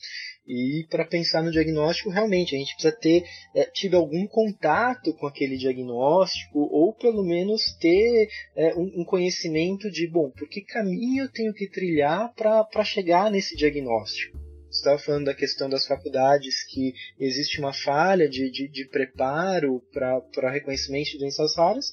E 0.47 0.87
para 0.89 1.05
pensar 1.05 1.43
no 1.43 1.51
diagnóstico, 1.51 2.09
realmente, 2.09 2.57
a 2.57 2.59
gente 2.59 2.73
precisa 2.73 2.97
ter 2.99 3.25
é, 3.55 3.65
tido 3.67 3.99
algum 3.99 4.27
contato 4.27 5.13
com 5.15 5.27
aquele 5.27 5.59
diagnóstico, 5.59 6.59
ou 6.59 6.95
pelo 6.95 7.23
menos 7.23 7.77
ter 7.79 8.29
é, 8.57 8.75
um, 8.75 9.03
um, 9.03 9.05
conhecimento 9.05 9.91
de, 9.91 10.09
bom, 10.09 10.31
por 10.31 10.49
que 10.49 10.63
caminho 10.63 11.25
eu 11.25 11.31
tenho 11.31 11.53
que 11.53 11.69
trilhar 11.69 12.33
para 12.35 12.85
chegar 12.85 13.31
nesse 13.31 13.55
diagnóstico 13.55 14.52
estava 14.79 14.99
falando 14.99 15.27
da 15.27 15.35
questão 15.35 15.69
das 15.69 15.87
faculdades, 15.87 16.65
que 16.65 16.95
existe 17.19 17.61
uma 17.61 17.73
falha 17.73 18.29
de, 18.29 18.51
de, 18.51 18.69
de 18.69 18.87
preparo 18.87 19.83
para 19.93 20.51
reconhecimento 20.51 21.11
de 21.11 21.19
doenças 21.19 21.57
raras, 21.57 21.93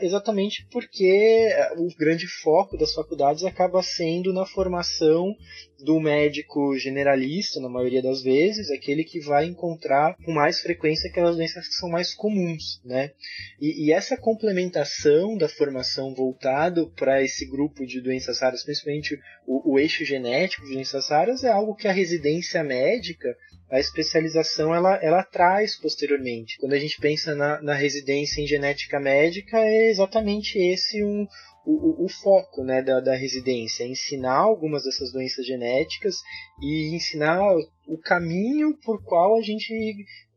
exatamente 0.00 0.66
porque 0.70 1.50
é, 1.52 1.74
o 1.76 1.88
grande 1.98 2.26
foco 2.26 2.78
das 2.78 2.94
faculdades 2.94 3.44
acaba 3.44 3.82
sendo 3.82 4.32
na 4.32 4.46
formação 4.46 5.36
do 5.78 6.00
médico 6.00 6.76
generalista, 6.78 7.60
na 7.60 7.68
maioria 7.68 8.02
das 8.02 8.22
vezes, 8.22 8.70
aquele 8.70 9.04
que 9.04 9.20
vai 9.20 9.44
encontrar 9.44 10.16
com 10.24 10.32
mais 10.32 10.60
frequência 10.60 11.10
aquelas 11.10 11.36
doenças 11.36 11.68
que 11.68 11.74
são 11.74 11.90
mais 11.90 12.14
comuns, 12.14 12.80
né? 12.82 13.12
E, 13.60 13.86
e 13.86 13.92
essa 13.92 14.16
complementação 14.16 15.36
da 15.36 15.48
formação 15.48 16.14
voltado 16.14 16.90
para 16.96 17.22
esse 17.22 17.44
grupo 17.46 17.84
de 17.86 18.00
doenças 18.00 18.40
raras, 18.40 18.64
principalmente 18.64 19.20
o, 19.46 19.74
o 19.74 19.78
eixo 19.78 20.04
genético 20.04 20.64
de 20.64 20.72
doenças 20.72 21.10
raras, 21.10 21.44
é 21.44 21.50
algo 21.50 21.74
que 21.74 21.86
a 21.86 21.92
residência 21.92 22.64
médica 22.64 23.36
a 23.70 23.80
especialização 23.80 24.74
ela, 24.74 24.94
ela 24.96 25.22
traz 25.24 25.76
posteriormente. 25.76 26.56
Quando 26.58 26.74
a 26.74 26.78
gente 26.78 27.00
pensa 27.00 27.34
na, 27.34 27.60
na 27.60 27.74
residência 27.74 28.40
em 28.40 28.46
genética 28.46 29.00
médica, 29.00 29.58
é 29.58 29.90
exatamente 29.90 30.58
esse 30.58 31.02
um, 31.02 31.26
o, 31.64 32.04
o, 32.04 32.08
foco 32.08 32.62
né, 32.62 32.80
da, 32.80 33.00
da 33.00 33.16
residência, 33.16 33.82
é 33.82 33.88
ensinar 33.88 34.36
algumas 34.36 34.84
dessas 34.84 35.12
doenças 35.12 35.44
genéticas 35.44 36.22
e 36.62 36.94
ensinar 36.94 37.42
o 37.88 37.98
caminho 37.98 38.76
por 38.84 39.02
qual 39.02 39.36
a 39.36 39.42
gente 39.42 39.74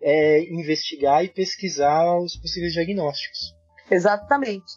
é, 0.01 0.41
investigar 0.51 1.23
e 1.23 1.29
pesquisar 1.29 2.17
os 2.17 2.35
possíveis 2.35 2.73
diagnósticos. 2.73 3.53
Exatamente. 3.91 4.71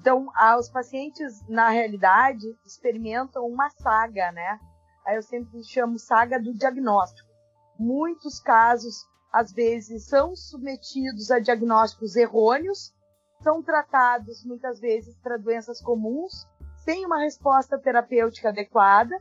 Então, 0.00 0.28
os 0.58 0.70
pacientes, 0.70 1.46
na 1.48 1.68
realidade, 1.68 2.46
experimentam 2.64 3.44
uma 3.44 3.68
saga, 3.70 4.32
né? 4.32 4.58
Aí 5.06 5.16
eu 5.16 5.22
sempre 5.22 5.62
chamo 5.64 5.98
saga 5.98 6.38
do 6.38 6.54
diagnóstico 6.54 7.27
muitos 7.78 8.40
casos, 8.40 9.06
às 9.32 9.52
vezes, 9.52 10.06
são 10.06 10.34
submetidos 10.34 11.30
a 11.30 11.38
diagnósticos 11.38 12.16
errôneos, 12.16 12.92
são 13.42 13.62
tratados 13.62 14.44
muitas 14.44 14.80
vezes 14.80 15.16
para 15.22 15.36
doenças 15.36 15.80
comuns, 15.80 16.46
sem 16.84 17.06
uma 17.06 17.20
resposta 17.20 17.78
terapêutica 17.78 18.48
adequada. 18.48 19.14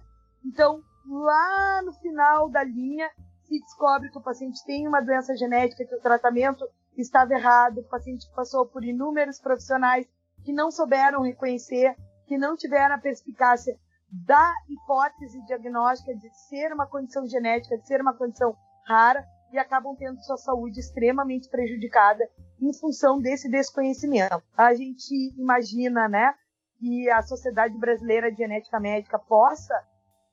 Então, 0.43 0.81
lá 1.07 1.81
no 1.83 1.93
final 1.93 2.49
da 2.49 2.63
linha, 2.63 3.09
se 3.43 3.59
descobre 3.59 4.09
que 4.09 4.17
o 4.17 4.23
paciente 4.23 4.63
tem 4.65 4.87
uma 4.87 5.01
doença 5.01 5.35
genética, 5.35 5.85
que 5.85 5.95
o 5.95 6.01
tratamento 6.01 6.67
estava 6.97 7.33
errado, 7.33 7.79
o 7.79 7.89
paciente 7.89 8.27
passou 8.35 8.65
por 8.65 8.83
inúmeros 8.83 9.39
profissionais 9.39 10.07
que 10.43 10.51
não 10.51 10.71
souberam 10.71 11.21
reconhecer, 11.21 11.95
que 12.25 12.37
não 12.37 12.55
tiveram 12.55 12.95
a 12.95 12.99
perspicácia 12.99 13.77
da 14.09 14.53
hipótese 14.69 15.43
diagnóstica 15.45 16.15
de 16.15 16.29
ser 16.47 16.73
uma 16.73 16.87
condição 16.87 17.25
genética, 17.27 17.77
de 17.77 17.85
ser 17.85 18.01
uma 18.01 18.13
condição 18.13 18.55
rara, 18.85 19.25
e 19.51 19.57
acabam 19.57 19.95
tendo 19.95 20.21
sua 20.23 20.37
saúde 20.37 20.79
extremamente 20.79 21.49
prejudicada 21.49 22.27
em 22.61 22.73
função 22.73 23.19
desse 23.19 23.49
desconhecimento. 23.49 24.41
A 24.57 24.73
gente 24.73 25.33
imagina, 25.37 26.07
né, 26.09 26.33
que 26.79 27.09
a 27.09 27.21
Sociedade 27.21 27.77
Brasileira 27.77 28.31
de 28.31 28.37
Genética 28.37 28.79
Médica 28.79 29.17
possa 29.17 29.73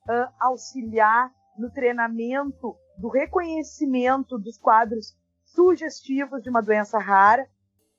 uh, 0.09 0.33
auxiliar 0.39 1.31
no 1.57 1.71
treinamento 1.71 2.75
do 2.97 3.09
reconhecimento 3.09 4.37
dos 4.37 4.57
quadros 4.57 5.17
sugestivos 5.43 6.43
de 6.43 6.49
uma 6.49 6.61
doença 6.61 6.99
rara. 6.99 7.47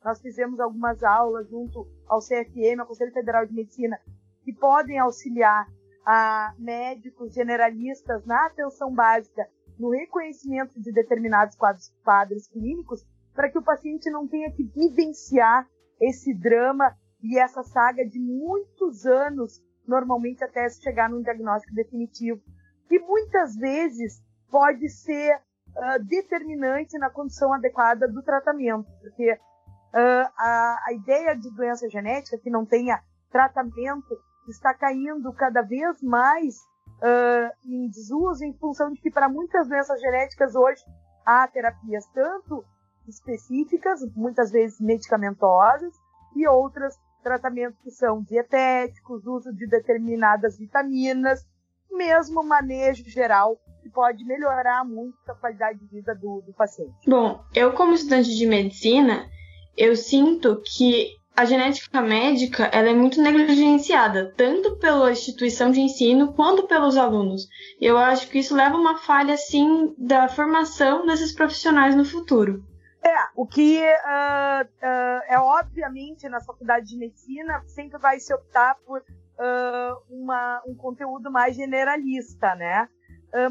Nós 0.04 0.21
fizemos 0.21 0.61
algumas 0.61 1.02
aulas 1.02 1.49
junto 1.49 1.88
ao 2.06 2.21
CFM, 2.21 2.80
ao 2.80 2.87
Conselho 2.87 3.12
Federal 3.12 3.47
de 3.47 3.54
Medicina, 3.54 3.99
que 4.46 4.52
podem 4.52 4.96
auxiliar 4.96 5.66
a 6.06 6.54
médicos 6.56 7.34
generalistas 7.34 8.24
na 8.24 8.46
atenção 8.46 8.94
básica 8.94 9.44
no 9.76 9.90
reconhecimento 9.90 10.80
de 10.80 10.92
determinados 10.92 11.56
quadros, 11.56 11.92
quadros 12.04 12.46
clínicos, 12.46 13.04
para 13.34 13.50
que 13.50 13.58
o 13.58 13.62
paciente 13.62 14.08
não 14.08 14.28
tenha 14.28 14.52
que 14.52 14.62
vivenciar 14.62 15.68
esse 16.00 16.32
drama 16.32 16.96
e 17.20 17.36
essa 17.40 17.64
saga 17.64 18.06
de 18.06 18.20
muitos 18.20 19.04
anos, 19.04 19.60
normalmente 19.84 20.44
até 20.44 20.68
chegar 20.70 21.10
num 21.10 21.22
diagnóstico 21.22 21.74
definitivo, 21.74 22.40
que 22.88 23.00
muitas 23.00 23.56
vezes 23.56 24.22
pode 24.48 24.88
ser 24.88 25.34
uh, 25.34 26.04
determinante 26.04 26.96
na 26.98 27.10
condição 27.10 27.52
adequada 27.52 28.06
do 28.06 28.22
tratamento, 28.22 28.88
porque 29.00 29.32
uh, 29.32 30.30
a, 30.38 30.84
a 30.86 30.92
ideia 30.92 31.34
de 31.34 31.50
doença 31.50 31.90
genética 31.90 32.38
que 32.38 32.48
não 32.48 32.64
tenha 32.64 33.02
tratamento 33.28 34.16
está 34.50 34.74
caindo 34.74 35.32
cada 35.32 35.62
vez 35.62 36.02
mais 36.02 36.56
uh, 37.02 37.52
em 37.64 37.88
desuso 37.88 38.44
em 38.44 38.52
função 38.54 38.92
de 38.92 39.00
que 39.00 39.10
para 39.10 39.28
muitas 39.28 39.68
doenças 39.68 40.00
genéticas 40.00 40.54
hoje 40.54 40.82
há 41.24 41.46
terapias 41.48 42.06
tanto 42.14 42.64
específicas, 43.08 44.00
muitas 44.14 44.50
vezes 44.50 44.80
medicamentosas, 44.80 45.94
e 46.34 46.46
outras 46.46 46.94
tratamentos 47.22 47.80
que 47.82 47.90
são 47.90 48.22
dietéticos, 48.22 49.26
uso 49.26 49.52
de 49.52 49.66
determinadas 49.66 50.58
vitaminas, 50.58 51.44
mesmo 51.90 52.42
manejo 52.44 53.08
geral 53.08 53.58
que 53.82 53.88
pode 53.88 54.24
melhorar 54.24 54.84
muito 54.84 55.16
a 55.28 55.34
qualidade 55.34 55.78
de 55.78 55.86
vida 55.86 56.14
do, 56.14 56.42
do 56.44 56.52
paciente. 56.52 57.08
Bom, 57.08 57.42
eu 57.54 57.72
como 57.72 57.94
estudante 57.94 58.36
de 58.36 58.46
medicina, 58.46 59.28
eu 59.76 59.96
sinto 59.96 60.60
que 60.62 61.08
a 61.36 61.44
genética 61.44 62.00
médica 62.00 62.64
ela 62.72 62.88
é 62.88 62.94
muito 62.94 63.20
negligenciada, 63.20 64.32
tanto 64.34 64.76
pela 64.78 65.12
instituição 65.12 65.70
de 65.70 65.80
ensino 65.80 66.32
quanto 66.32 66.66
pelos 66.66 66.96
alunos. 66.96 67.46
Eu 67.78 67.98
acho 67.98 68.30
que 68.30 68.38
isso 68.38 68.56
leva 68.56 68.74
a 68.74 68.80
uma 68.80 68.96
falha, 68.96 69.34
assim, 69.34 69.94
da 69.98 70.28
formação 70.28 71.04
desses 71.04 71.34
profissionais 71.34 71.94
no 71.94 72.06
futuro. 72.06 72.64
É, 73.04 73.14
o 73.36 73.46
que 73.46 73.78
uh, 73.78 74.64
uh, 74.64 75.22
é 75.28 75.38
obviamente 75.38 76.26
na 76.28 76.40
faculdade 76.40 76.86
de 76.86 76.96
medicina 76.96 77.62
sempre 77.66 77.98
vai 77.98 78.18
se 78.18 78.34
optar 78.34 78.74
por 78.86 79.00
uh, 79.00 80.02
uma, 80.10 80.62
um 80.66 80.74
conteúdo 80.74 81.30
mais 81.30 81.54
generalista, 81.54 82.54
né? 82.54 82.88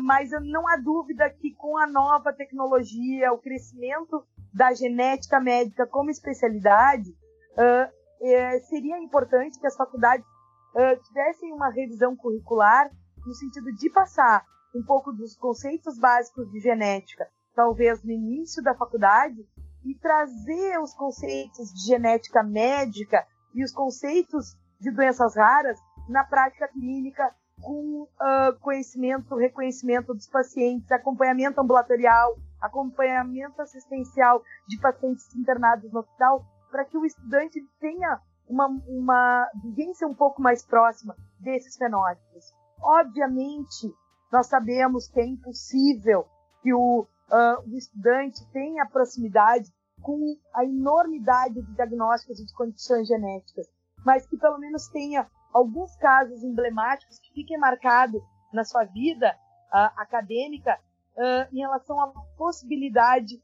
mas 0.01 0.31
não 0.41 0.67
há 0.67 0.77
dúvida 0.77 1.29
que 1.29 1.53
com 1.53 1.77
a 1.77 1.85
nova 1.85 2.33
tecnologia, 2.33 3.31
o 3.31 3.37
crescimento 3.37 4.25
da 4.51 4.73
genética 4.73 5.39
médica 5.39 5.85
como 5.85 6.09
especialidade, 6.09 7.13
uh, 7.55 8.59
seria 8.69 8.97
importante 8.99 9.59
que 9.59 9.67
as 9.67 9.75
faculdades 9.75 10.25
uh, 10.25 11.01
tivessem 11.03 11.51
uma 11.53 11.69
revisão 11.69 12.15
curricular 12.15 12.89
no 13.25 13.33
sentido 13.33 13.71
de 13.73 13.89
passar 13.89 14.45
um 14.75 14.83
pouco 14.83 15.11
dos 15.11 15.35
conceitos 15.37 15.97
básicos 15.97 16.49
de 16.51 16.59
genética, 16.59 17.27
talvez 17.55 18.03
no 18.03 18.11
início 18.11 18.61
da 18.61 18.75
faculdade, 18.75 19.47
e 19.85 19.95
trazer 19.95 20.79
os 20.79 20.93
conceitos 20.93 21.71
de 21.73 21.87
genética 21.87 22.43
médica 22.43 23.25
e 23.53 23.63
os 23.63 23.71
conceitos 23.71 24.57
de 24.79 24.91
doenças 24.91 25.35
raras 25.35 25.79
na 26.09 26.23
prática 26.23 26.67
clínica 26.67 27.33
com 27.61 28.03
uh, 28.03 28.59
conhecimento, 28.59 29.35
reconhecimento 29.35 30.13
dos 30.13 30.27
pacientes, 30.27 30.91
acompanhamento 30.91 31.61
ambulatorial, 31.61 32.37
acompanhamento 32.61 33.61
assistencial 33.61 34.43
de 34.67 34.79
pacientes 34.79 35.33
internados 35.35 35.91
no 35.91 35.99
hospital, 35.99 36.45
para 36.71 36.85
que 36.85 36.97
o 36.97 37.05
estudante 37.05 37.61
tenha 37.79 38.19
uma, 38.47 38.67
uma 38.87 39.49
vivência 39.63 40.07
um 40.07 40.13
pouco 40.13 40.41
mais 40.41 40.65
próxima 40.65 41.15
desses 41.39 41.77
fenótipos. 41.77 42.53
Obviamente, 42.81 43.93
nós 44.31 44.47
sabemos 44.47 45.07
que 45.07 45.19
é 45.19 45.25
impossível 45.25 46.27
que 46.61 46.73
o, 46.73 47.01
uh, 47.01 47.69
o 47.69 47.75
estudante 47.75 48.45
tenha 48.51 48.85
proximidade 48.85 49.71
com 50.01 50.37
a 50.53 50.63
enormidade 50.63 51.61
de 51.61 51.75
diagnósticos 51.75 52.39
e 52.39 52.45
de 52.45 52.53
condições 52.53 53.07
genéticas, 53.07 53.67
mas 54.05 54.25
que 54.27 54.37
pelo 54.37 54.59
menos 54.59 54.87
tenha 54.89 55.27
alguns 55.53 55.95
casos 55.95 56.43
emblemáticos 56.43 57.17
que 57.19 57.33
fiquem 57.33 57.57
marcados 57.57 58.21
na 58.53 58.63
sua 58.63 58.83
vida 58.83 59.35
uh, 59.73 59.99
acadêmica 59.99 60.79
uh, 61.15 61.55
em 61.55 61.59
relação 61.59 61.99
à 61.99 62.07
possibilidade 62.37 63.41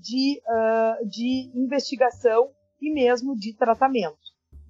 de, 0.00 0.42
de 1.08 1.52
investigação 1.54 2.50
e 2.80 2.92
mesmo 2.92 3.36
de 3.36 3.56
tratamento. 3.56 4.18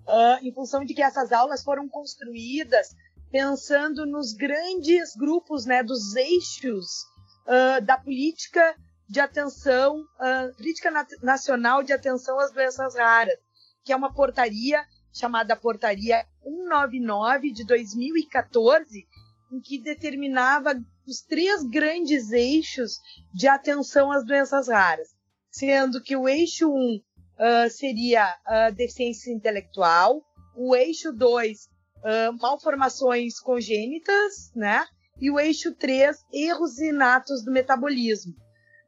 uh, 0.06 0.46
em 0.46 0.52
função 0.52 0.84
de 0.84 0.94
que 0.94 1.02
essas 1.02 1.32
aulas 1.32 1.62
foram 1.62 1.88
construídas 1.88 2.94
pensando 3.36 4.06
nos 4.06 4.32
grandes 4.32 5.14
grupos, 5.14 5.66
né, 5.66 5.82
dos 5.82 6.16
eixos 6.16 7.02
uh, 7.46 7.84
da 7.84 7.98
política 7.98 8.74
de 9.06 9.20
atenção, 9.20 10.00
uh, 10.00 10.56
política 10.56 10.90
na 10.90 11.06
nacional 11.22 11.82
de 11.82 11.92
atenção 11.92 12.40
às 12.40 12.50
doenças 12.50 12.96
raras, 12.96 13.38
que 13.84 13.92
é 13.92 13.96
uma 13.96 14.14
portaria 14.14 14.82
chamada 15.12 15.54
Portaria 15.54 16.24
199 16.42 17.52
de 17.52 17.66
2014, 17.66 19.06
em 19.52 19.60
que 19.60 19.82
determinava 19.82 20.72
os 21.06 21.20
três 21.20 21.62
grandes 21.62 22.32
eixos 22.32 22.98
de 23.34 23.46
atenção 23.46 24.10
às 24.10 24.24
doenças 24.24 24.68
raras, 24.68 25.08
sendo 25.50 26.02
que 26.02 26.16
o 26.16 26.26
eixo 26.26 26.70
1 26.70 26.72
uh, 26.72 27.70
seria 27.70 28.34
a 28.46 28.70
deficiência 28.70 29.30
intelectual, 29.30 30.24
o 30.56 30.74
eixo 30.74 31.12
2 31.12 31.75
malformações 32.38 33.40
congênitas, 33.40 34.52
né? 34.54 34.86
E 35.20 35.30
o 35.30 35.40
eixo 35.40 35.74
3, 35.74 36.16
erros 36.32 36.78
inatos 36.78 37.44
do 37.44 37.50
metabolismo. 37.50 38.34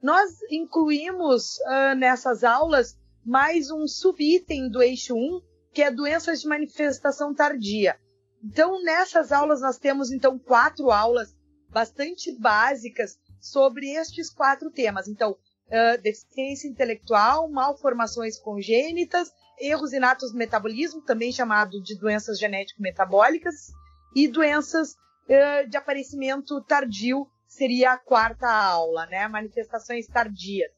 Nós 0.03 0.31
incluímos 0.51 1.57
uh, 1.59 1.95
nessas 1.97 2.45
aulas 2.45 2.97
mais 3.25 3.71
um 3.71 3.87
subitem 3.87 4.71
do 4.71 4.81
eixo 4.83 5.15
1, 5.15 5.41
que 5.73 5.83
é 5.83 5.91
doenças 5.91 6.41
de 6.41 6.49
manifestação 6.49 7.35
tardia. 7.35 7.99
Então, 8.43 8.81
nessas 8.83 9.33
aulas, 9.33 9.61
nós 9.61 9.79
temos 9.79 10.13
então 10.13 10.39
quatro 10.39 10.91
aulas 10.91 11.35
bastante 11.71 12.33
básicas 12.39 13.19
sobre 13.41 13.91
estes 13.91 14.31
quatro 14.31 14.71
temas. 14.71 15.09
Então, 15.09 15.33
uh, 15.33 16.01
deficiência 16.01 16.69
intelectual, 16.69 17.51
malformações 17.51 18.39
congênitas 18.39 19.31
erros 19.61 19.93
inatos 19.93 20.33
do 20.33 20.39
metabolismo, 20.39 21.03
também 21.03 21.33
chamado 21.33 21.83
de 21.83 21.99
doenças 21.99 22.39
genético-metabólicas, 22.39 23.73
e 24.15 24.27
doenças 24.29 24.93
uh, 24.93 25.69
de 25.69 25.77
aparecimento 25.77 26.61
tardio, 26.63 27.27
seria 27.47 27.93
a 27.93 27.99
quarta 27.99 28.51
aula, 28.51 29.07
né? 29.07 29.27
Manifestações 29.29 30.07
tardias. 30.07 30.71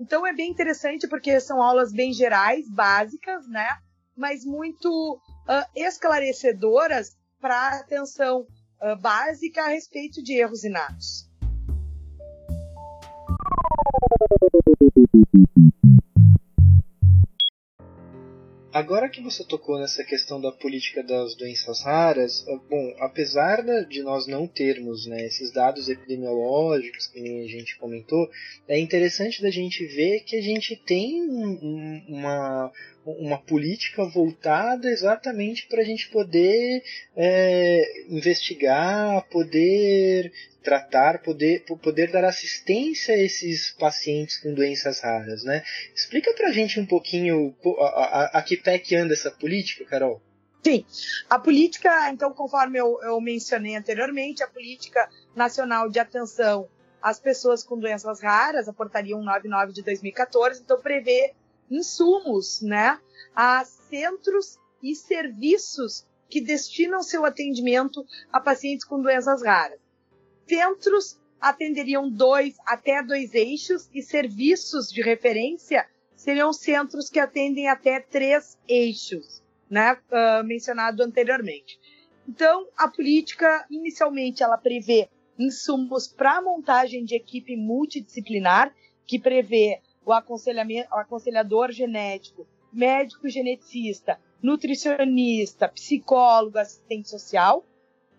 Então 0.00 0.26
é 0.26 0.32
bem 0.32 0.50
interessante 0.50 1.08
porque 1.08 1.40
são 1.40 1.62
aulas 1.62 1.92
bem 1.92 2.12
gerais, 2.12 2.68
básicas, 2.70 3.46
né? 3.48 3.78
Mas 4.16 4.44
muito 4.44 4.88
uh, 5.16 5.64
esclarecedoras 5.74 7.16
para 7.40 7.78
atenção 7.78 8.46
uh, 8.82 9.00
básica 9.00 9.62
a 9.62 9.68
respeito 9.68 10.22
de 10.22 10.34
erros 10.34 10.64
inatos. 10.64 11.28
Agora 18.78 19.08
que 19.08 19.20
você 19.20 19.42
tocou 19.42 19.76
nessa 19.76 20.04
questão 20.04 20.40
da 20.40 20.52
política 20.52 21.02
das 21.02 21.34
doenças 21.34 21.82
raras, 21.82 22.46
ah, 22.46 22.60
bom, 22.70 22.94
apesar 23.00 23.60
de 23.88 24.04
nós 24.04 24.28
não 24.28 24.46
termos 24.46 25.04
né, 25.04 25.26
esses 25.26 25.52
dados 25.52 25.88
epidemiológicos 25.88 27.08
que 27.08 27.18
a 27.18 27.48
gente 27.48 27.76
comentou, 27.76 28.30
é 28.68 28.78
interessante 28.78 29.42
da 29.42 29.50
gente 29.50 29.84
ver 29.84 30.20
que 30.20 30.36
a 30.36 30.40
gente 30.40 30.76
tem 30.76 31.20
uma, 32.06 32.70
uma 33.18 33.38
política 33.38 34.04
voltada 34.04 34.88
exatamente 34.90 35.66
para 35.66 35.80
a 35.80 35.84
gente 35.84 36.08
poder 36.08 36.82
é, 37.16 38.04
investigar, 38.08 39.26
poder 39.28 40.32
tratar, 40.62 41.22
poder, 41.22 41.64
poder 41.82 42.10
dar 42.10 42.24
assistência 42.24 43.14
a 43.14 43.18
esses 43.18 43.70
pacientes 43.78 44.36
com 44.38 44.52
doenças 44.52 45.00
raras, 45.00 45.42
né? 45.42 45.62
Explica 45.94 46.34
para 46.34 46.48
a 46.48 46.52
gente 46.52 46.78
um 46.78 46.84
pouquinho 46.84 47.56
a, 47.78 47.84
a, 47.84 48.38
a 48.38 48.42
que 48.42 48.56
pé 48.56 48.78
que 48.78 48.94
anda 48.94 49.14
essa 49.14 49.30
política, 49.30 49.84
Carol. 49.86 50.20
Sim, 50.62 50.84
a 51.30 51.38
política, 51.38 52.10
então, 52.10 52.32
conforme 52.32 52.78
eu, 52.78 52.98
eu 53.02 53.20
mencionei 53.20 53.76
anteriormente, 53.76 54.42
a 54.42 54.48
política 54.48 55.08
nacional 55.34 55.88
de 55.88 55.98
atenção 55.98 56.68
às 57.00 57.18
pessoas 57.18 57.62
com 57.62 57.78
doenças 57.78 58.20
raras, 58.20 58.68
a 58.68 58.72
portaria 58.72 59.14
199 59.14 59.72
de 59.72 59.82
2014, 59.82 60.60
então 60.60 60.80
prevê 60.80 61.32
insumos, 61.70 62.60
né, 62.62 62.98
a 63.34 63.64
centros 63.64 64.58
e 64.82 64.94
serviços 64.94 66.06
que 66.28 66.40
destinam 66.40 67.02
seu 67.02 67.24
atendimento 67.24 68.04
a 68.32 68.40
pacientes 68.40 68.84
com 68.84 69.00
doenças 69.00 69.42
raras. 69.42 69.80
Centros 70.46 71.18
atenderiam 71.40 72.10
dois 72.10 72.56
até 72.66 73.02
dois 73.02 73.34
eixos 73.34 73.88
e 73.94 74.02
serviços 74.02 74.88
de 74.88 75.02
referência 75.02 75.86
seriam 76.16 76.52
centros 76.52 77.08
que 77.08 77.20
atendem 77.20 77.68
até 77.68 78.00
três 78.00 78.58
eixos, 78.66 79.42
né, 79.70 79.96
uh, 80.10 80.44
mencionado 80.44 81.02
anteriormente. 81.02 81.78
Então, 82.28 82.66
a 82.76 82.88
política 82.88 83.64
inicialmente 83.70 84.42
ela 84.42 84.58
prevê 84.58 85.08
insumos 85.38 86.08
para 86.08 86.42
montagem 86.42 87.04
de 87.04 87.14
equipe 87.14 87.56
multidisciplinar, 87.56 88.74
que 89.06 89.18
prevê 89.18 89.80
o 90.08 90.12
aconselhamento, 90.14 90.88
o 90.90 90.96
aconselhador 90.96 91.70
genético, 91.70 92.46
médico 92.72 93.28
geneticista, 93.28 94.18
nutricionista, 94.42 95.68
psicólogo, 95.68 96.58
assistente 96.58 97.10
social. 97.10 97.62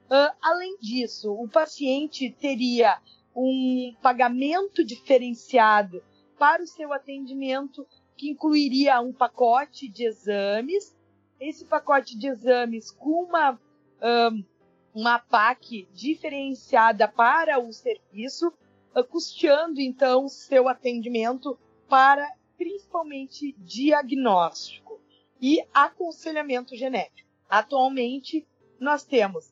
Uh, 0.06 0.36
além 0.39 0.78
disso, 0.80 1.34
o 1.34 1.47
paciente 1.47 2.30
teria 2.39 2.99
um 3.36 3.95
pagamento 4.04 4.86
diferenciado 4.86 6.04
para 6.38 6.62
o 6.62 6.67
seu 6.67 6.93
atendimento, 6.93 7.88
que 8.15 8.30
incluiria 8.30 9.02
um 9.02 9.12
pacote 9.12 9.88
de 9.88 10.06
exames. 10.06 10.95
Esse 11.39 11.65
pacote 11.65 12.15
de 12.15 12.28
exames 12.28 12.91
com 12.91 13.23
uma, 13.23 13.60
um, 14.32 14.43
uma 14.93 15.17
PAC 15.17 15.88
diferenciada 15.91 17.08
para 17.08 17.58
o 17.60 17.73
serviço, 17.73 18.54
uh, 18.95 19.04
custeando 19.04 19.82
então 19.82 20.28
seu 20.28 20.69
atendimento 20.69 21.58
para 21.89 22.32
principalmente 22.56 23.56
diagnóstico 23.58 25.02
e 25.41 25.60
aconselhamento 25.73 26.75
genético. 26.75 27.28
Atualmente, 27.49 28.47
nós 28.80 29.04
temos 29.04 29.52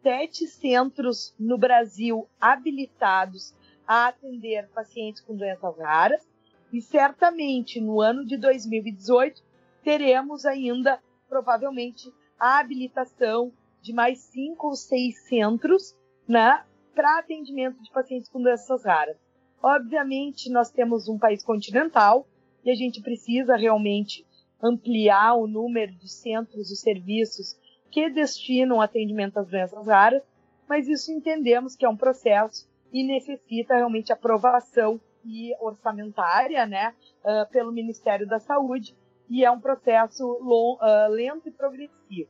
sete 0.00 0.46
centros 0.46 1.34
no 1.38 1.58
Brasil 1.58 2.28
habilitados 2.40 3.54
a 3.86 4.06
atender 4.08 4.68
pacientes 4.68 5.20
com 5.20 5.36
doenças 5.36 5.76
raras 5.78 6.26
e 6.72 6.80
certamente 6.80 7.80
no 7.80 8.00
ano 8.00 8.24
de 8.24 8.36
2018 8.36 9.42
teremos 9.82 10.46
ainda 10.46 11.02
provavelmente 11.28 12.12
a 12.38 12.58
habilitação 12.58 13.52
de 13.80 13.92
mais 13.92 14.18
cinco 14.18 14.68
ou 14.68 14.76
seis 14.76 15.18
centros 15.24 15.96
né, 16.28 16.64
para 16.94 17.18
atendimento 17.18 17.82
de 17.82 17.90
pacientes 17.90 18.28
com 18.28 18.40
doenças 18.40 18.84
raras. 18.84 19.16
Obviamente, 19.62 20.50
nós 20.50 20.70
temos 20.70 21.08
um 21.08 21.18
país 21.18 21.44
continental 21.44 22.26
e 22.64 22.70
a 22.70 22.74
gente 22.74 23.00
precisa 23.00 23.56
realmente 23.56 24.26
ampliar 24.60 25.34
o 25.34 25.46
número 25.46 25.92
de 25.92 26.08
centros 26.08 26.70
e 26.70 26.76
serviços 26.76 27.56
que 27.90 28.10
destinam 28.10 28.80
atendimento 28.80 29.38
às 29.38 29.48
doenças 29.48 29.86
raras, 29.86 30.22
mas 30.68 30.88
isso 30.88 31.12
entendemos 31.12 31.76
que 31.76 31.84
é 31.84 31.88
um 31.88 31.96
processo 31.96 32.68
e 32.92 33.04
necessita 33.04 33.74
realmente 33.74 34.12
aprovação 34.12 35.00
e 35.24 35.54
orçamentária, 35.60 36.66
né, 36.66 36.94
uh, 37.24 37.50
pelo 37.50 37.72
Ministério 37.72 38.26
da 38.26 38.38
Saúde, 38.38 38.96
e 39.28 39.44
é 39.44 39.50
um 39.50 39.60
processo 39.60 40.24
long, 40.42 40.76
uh, 40.76 41.10
lento 41.10 41.48
e 41.48 41.52
progressivo. 41.52 42.28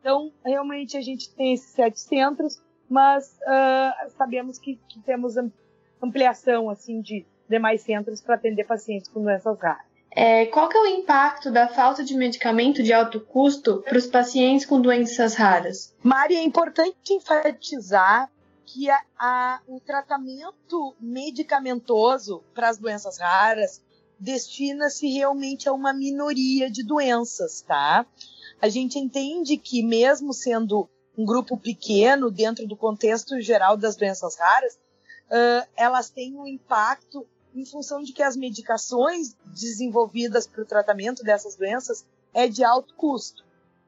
Então, 0.00 0.32
realmente 0.44 0.96
a 0.96 1.00
gente 1.00 1.34
tem 1.34 1.54
esses 1.54 1.70
sete 1.70 1.98
centros, 2.00 2.62
mas 2.88 3.38
uh, 3.42 4.10
sabemos 4.10 4.58
que, 4.58 4.76
que 4.88 5.00
temos 5.00 5.36
ampliação 6.04 6.70
assim 6.70 7.00
de 7.00 7.26
demais 7.48 7.82
centros 7.82 8.20
para 8.20 8.36
atender 8.36 8.64
pacientes 8.64 9.08
com 9.08 9.22
doenças 9.22 9.58
raras. 9.60 9.94
É, 10.16 10.46
qual 10.46 10.68
que 10.68 10.76
é 10.76 10.80
o 10.80 10.86
impacto 10.86 11.50
da 11.50 11.66
falta 11.66 12.04
de 12.04 12.14
medicamento 12.16 12.82
de 12.82 12.92
alto 12.92 13.20
custo 13.20 13.82
para 13.82 13.98
os 13.98 14.06
pacientes 14.06 14.64
com 14.64 14.80
doenças 14.80 15.34
raras? 15.34 15.92
Mari, 16.02 16.36
é 16.36 16.42
importante 16.42 16.94
enfatizar 17.10 18.30
que 18.64 18.88
a, 18.88 19.00
a, 19.18 19.60
o 19.66 19.80
tratamento 19.80 20.94
medicamentoso 21.00 22.44
para 22.54 22.68
as 22.68 22.78
doenças 22.78 23.18
raras 23.18 23.82
destina-se 24.18 25.08
realmente 25.08 25.68
a 25.68 25.72
uma 25.72 25.92
minoria 25.92 26.70
de 26.70 26.84
doenças, 26.84 27.60
tá? 27.60 28.06
A 28.62 28.68
gente 28.68 28.98
entende 28.98 29.56
que 29.56 29.82
mesmo 29.82 30.32
sendo 30.32 30.88
um 31.18 31.24
grupo 31.24 31.56
pequeno 31.56 32.30
dentro 32.30 32.66
do 32.66 32.76
contexto 32.76 33.40
geral 33.40 33.76
das 33.76 33.96
doenças 33.96 34.36
raras, 34.38 34.78
uh, 35.30 35.68
elas 35.76 36.10
têm 36.10 36.36
um 36.36 36.46
impacto 36.46 37.26
em 37.54 37.64
função 37.64 38.02
de 38.02 38.12
que 38.12 38.22
as 38.22 38.36
medicações 38.36 39.36
desenvolvidas 39.46 40.46
para 40.46 40.62
o 40.62 40.66
tratamento 40.66 41.22
dessas 41.22 41.54
doenças 41.54 42.04
é 42.32 42.48
de 42.48 42.64
alto 42.64 42.94
custo. 42.94 43.44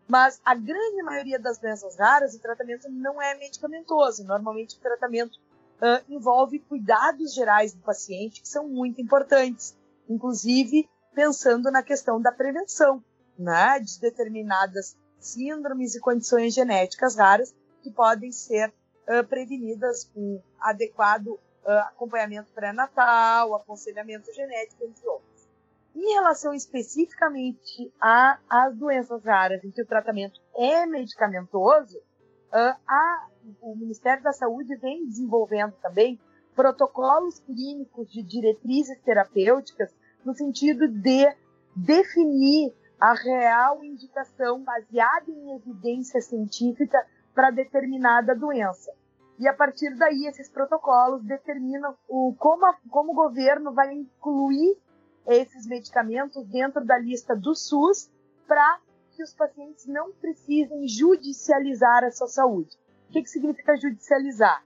Mas 0.08 0.40
a 0.44 0.54
grande 0.54 1.02
maioria 1.02 1.38
das 1.38 1.58
doenças 1.58 1.96
raras, 1.96 2.34
o 2.34 2.38
tratamento 2.38 2.88
não 2.88 3.20
é 3.20 3.34
medicamentoso. 3.36 4.22
Normalmente, 4.24 4.76
o 4.76 4.80
tratamento 4.80 5.36
uh, 5.36 6.04
envolve 6.08 6.60
cuidados 6.60 7.34
gerais 7.34 7.72
do 7.72 7.82
paciente, 7.82 8.40
que 8.40 8.48
são 8.48 8.68
muito 8.68 9.00
importantes, 9.00 9.76
inclusive 10.08 10.88
pensando 11.12 11.70
na 11.72 11.82
questão 11.82 12.20
da 12.20 12.30
prevenção 12.30 13.02
né, 13.38 13.80
de 13.80 13.98
determinadas 13.98 14.96
síndromes 15.18 15.94
e 15.94 16.00
condições 16.00 16.54
genéticas 16.54 17.16
raras 17.16 17.54
que 17.82 17.90
podem 17.90 18.30
ser 18.30 18.68
uh, 18.68 19.26
prevenidas 19.26 20.04
com 20.04 20.40
adequado 20.70 21.28
uh, 21.28 21.40
acompanhamento 21.88 22.50
pré-natal, 22.52 23.54
aconselhamento 23.54 24.32
genético, 24.32 24.84
entre 24.84 25.06
outros. 25.06 25.48
Em 25.94 26.12
relação 26.12 26.52
especificamente 26.52 27.92
às 28.00 28.76
doenças 28.76 29.24
raras 29.24 29.64
em 29.64 29.70
que 29.70 29.82
o 29.82 29.86
tratamento 29.86 30.40
é 30.54 30.84
medicamentoso, 30.86 31.96
uh, 31.98 32.76
a, 32.86 33.28
o 33.62 33.76
Ministério 33.76 34.22
da 34.22 34.32
Saúde 34.32 34.76
vem 34.76 35.06
desenvolvendo 35.06 35.72
também 35.80 36.20
protocolos 36.54 37.38
clínicos 37.40 38.10
de 38.10 38.22
diretrizes 38.22 38.98
terapêuticas 39.02 39.94
no 40.24 40.34
sentido 40.34 40.88
de 40.88 41.34
definir 41.74 42.74
a 42.98 43.12
real 43.12 43.84
indicação 43.84 44.62
baseada 44.62 45.30
em 45.30 45.54
evidência 45.54 46.20
científica 46.20 47.06
para 47.34 47.50
determinada 47.50 48.34
doença. 48.34 48.92
E 49.38 49.46
a 49.46 49.52
partir 49.52 49.94
daí, 49.96 50.26
esses 50.26 50.48
protocolos 50.48 51.22
determinam 51.22 51.94
o, 52.08 52.34
como, 52.38 52.64
a, 52.64 52.76
como 52.90 53.12
o 53.12 53.14
governo 53.14 53.72
vai 53.72 53.92
incluir 53.92 54.78
esses 55.26 55.66
medicamentos 55.66 56.46
dentro 56.46 56.84
da 56.84 56.98
lista 56.98 57.36
do 57.36 57.54
SUS 57.54 58.10
para 58.46 58.80
que 59.14 59.22
os 59.22 59.34
pacientes 59.34 59.86
não 59.86 60.12
precisem 60.12 60.86
judicializar 60.88 62.04
a 62.04 62.10
sua 62.10 62.28
saúde. 62.28 62.76
O 63.08 63.12
que, 63.12 63.22
que 63.22 63.30
significa 63.30 63.76
judicializar? 63.76 64.62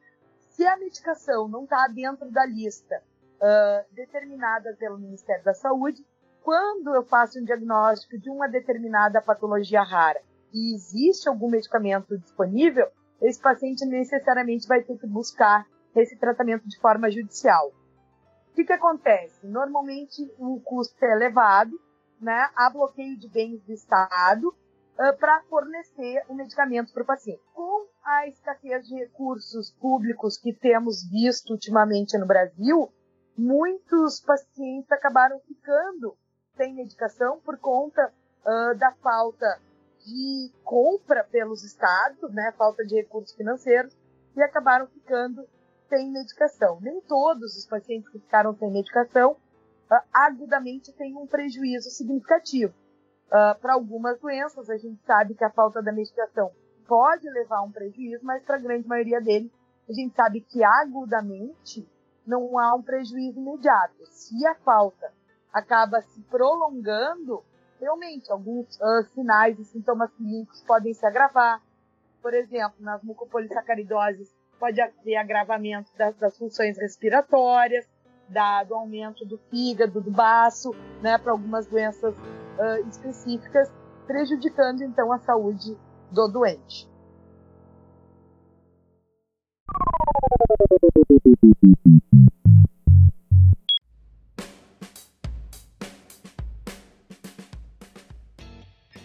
Se 0.50 0.66
a 0.66 0.76
medicação 0.76 1.48
não 1.48 1.64
está 1.64 1.86
dentro 1.88 2.30
da 2.30 2.44
lista 2.44 3.02
uh, 3.36 3.94
determinada 3.94 4.76
pelo 4.78 4.98
Ministério 4.98 5.44
da 5.44 5.54
Saúde, 5.54 6.04
quando 6.42 6.94
eu 6.94 7.02
faço 7.02 7.38
um 7.38 7.44
diagnóstico 7.44 8.18
de 8.18 8.30
uma 8.30 8.48
determinada 8.48 9.20
patologia 9.20 9.82
rara 9.82 10.20
e 10.52 10.74
existe 10.74 11.28
algum 11.28 11.48
medicamento 11.48 12.18
disponível, 12.18 12.88
esse 13.20 13.40
paciente 13.40 13.84
necessariamente 13.84 14.66
vai 14.66 14.82
ter 14.82 14.98
que 14.98 15.06
buscar 15.06 15.66
esse 15.94 16.16
tratamento 16.16 16.66
de 16.68 16.78
forma 16.78 17.10
judicial. 17.10 17.72
O 18.50 18.54
que, 18.54 18.64
que 18.64 18.72
acontece? 18.72 19.46
Normalmente 19.46 20.32
o 20.38 20.60
custo 20.60 21.04
é 21.04 21.12
elevado, 21.12 21.78
né? 22.20 22.48
há 22.56 22.70
bloqueio 22.70 23.18
de 23.18 23.28
bens 23.28 23.62
do 23.62 23.72
Estado 23.72 24.48
uh, 24.48 25.16
para 25.18 25.42
fornecer 25.48 26.24
o 26.28 26.34
medicamento 26.34 26.92
para 26.92 27.02
o 27.02 27.06
paciente. 27.06 27.42
Com 27.54 27.86
a 28.04 28.26
escassez 28.26 28.86
de 28.86 28.96
recursos 28.96 29.70
públicos 29.72 30.36
que 30.36 30.52
temos 30.52 31.08
visto 31.10 31.50
ultimamente 31.50 32.18
no 32.18 32.26
Brasil, 32.26 32.92
muitos 33.36 34.20
pacientes 34.20 34.90
acabaram 34.90 35.38
ficando 35.40 36.16
sem 36.56 36.74
medicação 36.74 37.40
por 37.40 37.58
conta 37.58 38.12
uh, 38.44 38.76
da 38.76 38.92
falta 39.02 39.60
de 40.04 40.52
compra 40.64 41.24
pelos 41.24 41.64
estados, 41.64 42.32
né, 42.32 42.52
falta 42.56 42.84
de 42.84 42.96
recursos 42.96 43.34
financeiros, 43.34 43.96
e 44.36 44.42
acabaram 44.42 44.86
ficando 44.86 45.46
sem 45.88 46.10
medicação. 46.10 46.78
Nem 46.80 47.00
todos 47.02 47.56
os 47.56 47.66
pacientes 47.66 48.08
que 48.10 48.20
ficaram 48.20 48.54
sem 48.54 48.70
medicação 48.70 49.32
uh, 49.32 50.02
agudamente 50.12 50.92
têm 50.92 51.16
um 51.16 51.26
prejuízo 51.26 51.90
significativo. 51.90 52.72
Uh, 53.26 53.58
para 53.60 53.74
algumas 53.74 54.18
doenças, 54.20 54.70
a 54.70 54.76
gente 54.76 55.00
sabe 55.04 55.34
que 55.34 55.44
a 55.44 55.50
falta 55.50 55.82
da 55.82 55.92
medicação 55.92 56.50
pode 56.86 57.28
levar 57.30 57.58
a 57.58 57.62
um 57.62 57.70
prejuízo, 57.70 58.24
mas 58.24 58.42
para 58.44 58.56
a 58.56 58.60
grande 58.60 58.86
maioria 58.86 59.20
deles, 59.20 59.52
a 59.88 59.92
gente 59.92 60.14
sabe 60.14 60.40
que 60.40 60.62
agudamente 60.62 61.88
não 62.26 62.58
há 62.58 62.74
um 62.74 62.82
prejuízo 62.82 63.38
imediato. 63.38 64.06
Se 64.06 64.46
a 64.46 64.54
falta 64.56 65.12
acaba 65.52 66.00
se 66.02 66.20
prolongando, 66.22 67.44
realmente 67.80 68.30
alguns 68.30 68.76
uh, 68.76 69.02
sinais 69.14 69.58
e 69.58 69.64
sintomas 69.64 70.10
clínicos 70.12 70.62
podem 70.62 70.92
se 70.92 71.04
agravar. 71.04 71.60
Por 72.22 72.34
exemplo, 72.34 72.76
nas 72.80 73.02
mucopolissacaridoses, 73.02 74.30
pode 74.58 74.80
haver 74.80 75.16
agravamento 75.16 75.90
das, 75.96 76.14
das 76.16 76.36
funções 76.36 76.76
respiratórias, 76.76 77.88
dado 78.28 78.74
aumento 78.74 79.24
do 79.24 79.38
fígado, 79.50 80.00
do 80.00 80.10
baço, 80.10 80.72
né, 81.02 81.16
para 81.16 81.32
algumas 81.32 81.66
doenças 81.66 82.14
uh, 82.14 82.88
específicas, 82.88 83.72
prejudicando 84.06 84.82
então 84.82 85.10
a 85.12 85.18
saúde 85.18 85.76
do 86.12 86.28
doente. 86.28 86.88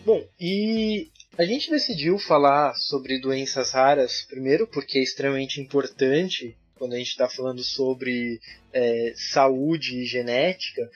Bom, 0.06 0.24
e 0.40 1.10
a 1.36 1.44
gente 1.44 1.72
decidiu 1.72 2.20
falar 2.20 2.76
sobre 2.76 3.20
doenças 3.20 3.72
raras, 3.72 4.22
primeiro 4.22 4.68
porque 4.68 5.00
é 5.00 5.02
extremamente 5.02 5.60
importante 5.60 6.56
quando 6.78 6.94
a 6.94 6.98
gente 6.98 7.10
está 7.10 7.28
falando 7.28 7.64
sobre 7.64 8.40
é, 8.72 9.14
saúde 9.16 9.98
e 9.98 10.06
genética, 10.06 10.88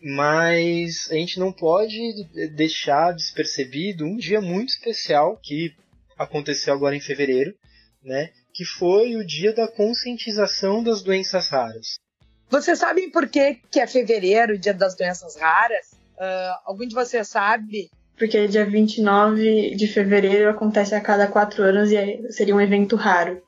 mas 0.00 1.10
a 1.10 1.14
gente 1.14 1.38
não 1.38 1.52
pode 1.52 1.98
deixar 2.54 3.12
despercebido 3.12 4.06
um 4.06 4.16
dia 4.16 4.40
muito 4.40 4.70
especial 4.70 5.36
que 5.42 5.74
aconteceu 6.16 6.72
agora 6.72 6.96
em 6.96 7.00
fevereiro, 7.00 7.54
né? 8.02 8.30
Que 8.54 8.64
foi 8.64 9.16
o 9.16 9.26
dia 9.26 9.52
da 9.52 9.68
conscientização 9.68 10.82
das 10.82 11.02
doenças 11.02 11.48
raras. 11.50 11.98
Vocês 12.48 12.78
sabem 12.78 13.10
por 13.10 13.28
que, 13.28 13.60
que 13.70 13.80
é 13.80 13.86
fevereiro, 13.86 14.54
o 14.54 14.58
dia 14.58 14.72
das 14.72 14.96
doenças 14.96 15.36
raras? 15.36 15.92
Uh, 16.16 16.60
algum 16.64 16.86
de 16.86 16.94
vocês 16.94 17.28
sabe 17.28 17.90
porque 18.16 18.46
dia 18.46 18.64
29 18.64 19.74
de 19.74 19.86
fevereiro 19.86 20.50
acontece 20.50 20.94
a 20.94 21.00
cada 21.00 21.26
quatro 21.26 21.62
anos 21.62 21.90
e 21.90 22.32
seria 22.32 22.54
um 22.54 22.60
evento 22.60 22.96
raro. 22.96 23.42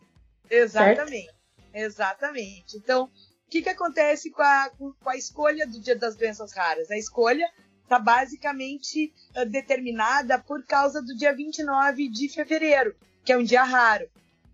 Exatamente. 0.50 1.26
Certo? 1.26 1.36
Exatamente. 1.74 2.76
Então, 2.76 3.04
o 3.04 3.50
que, 3.50 3.62
que 3.62 3.68
acontece 3.68 4.30
com 4.30 4.42
a, 4.42 4.70
com 4.78 5.10
a 5.10 5.16
escolha 5.16 5.66
do 5.66 5.80
Dia 5.80 5.96
das 5.96 6.16
Doenças 6.16 6.52
Raras? 6.52 6.90
A 6.90 6.96
escolha 6.96 7.46
está 7.82 7.98
basicamente 7.98 9.12
uh, 9.36 9.46
determinada 9.46 10.38
por 10.38 10.64
causa 10.64 11.00
do 11.00 11.16
dia 11.16 11.32
29 11.32 12.08
de 12.08 12.28
fevereiro, 12.28 12.94
que 13.24 13.32
é 13.32 13.36
um 13.36 13.44
dia 13.44 13.62
raro. 13.62 14.04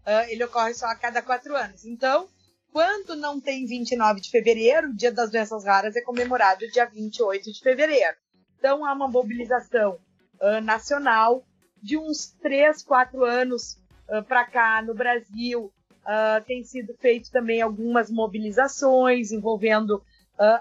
Uh, 0.05 0.29
ele 0.29 0.45
ocorre 0.45 0.75
só 0.75 0.87
a 0.87 0.97
cada 0.97 1.23
quatro 1.23 1.57
anos. 1.57 1.85
Então, 1.87 2.29
quando 2.73 3.15
não 3.17 3.41
tem 3.41 3.67
29 3.67 4.21
de 4.21 4.31
fevereiro, 4.31 4.89
o 4.89 4.97
Dia 4.97 5.13
das 5.13 5.31
Doenças 5.31 5.65
Raras 5.65 5.97
é 5.97 6.01
comemorado 6.01 6.71
dia 6.71 6.87
28 6.87 7.53
de 7.53 7.61
fevereiro. 7.61 8.17
Então 8.63 8.85
há 8.87 8.93
uma 8.93 9.09
mobilização 9.09 9.99
uh, 10.41 10.61
nacional 10.63 11.45
de 11.83 11.99
uns 11.99 12.31
3, 12.41 12.81
4 12.85 13.25
anos 13.25 13.77
uh, 14.09 14.23
para 14.23 14.45
cá 14.45 14.81
no 14.81 14.95
Brasil. 14.95 15.73
Uh, 16.05 16.45
tem 16.47 16.63
sido 16.63 16.95
feito 16.95 17.29
também 17.33 17.61
algumas 17.61 18.09
mobilizações 18.09 19.33
envolvendo 19.33 20.01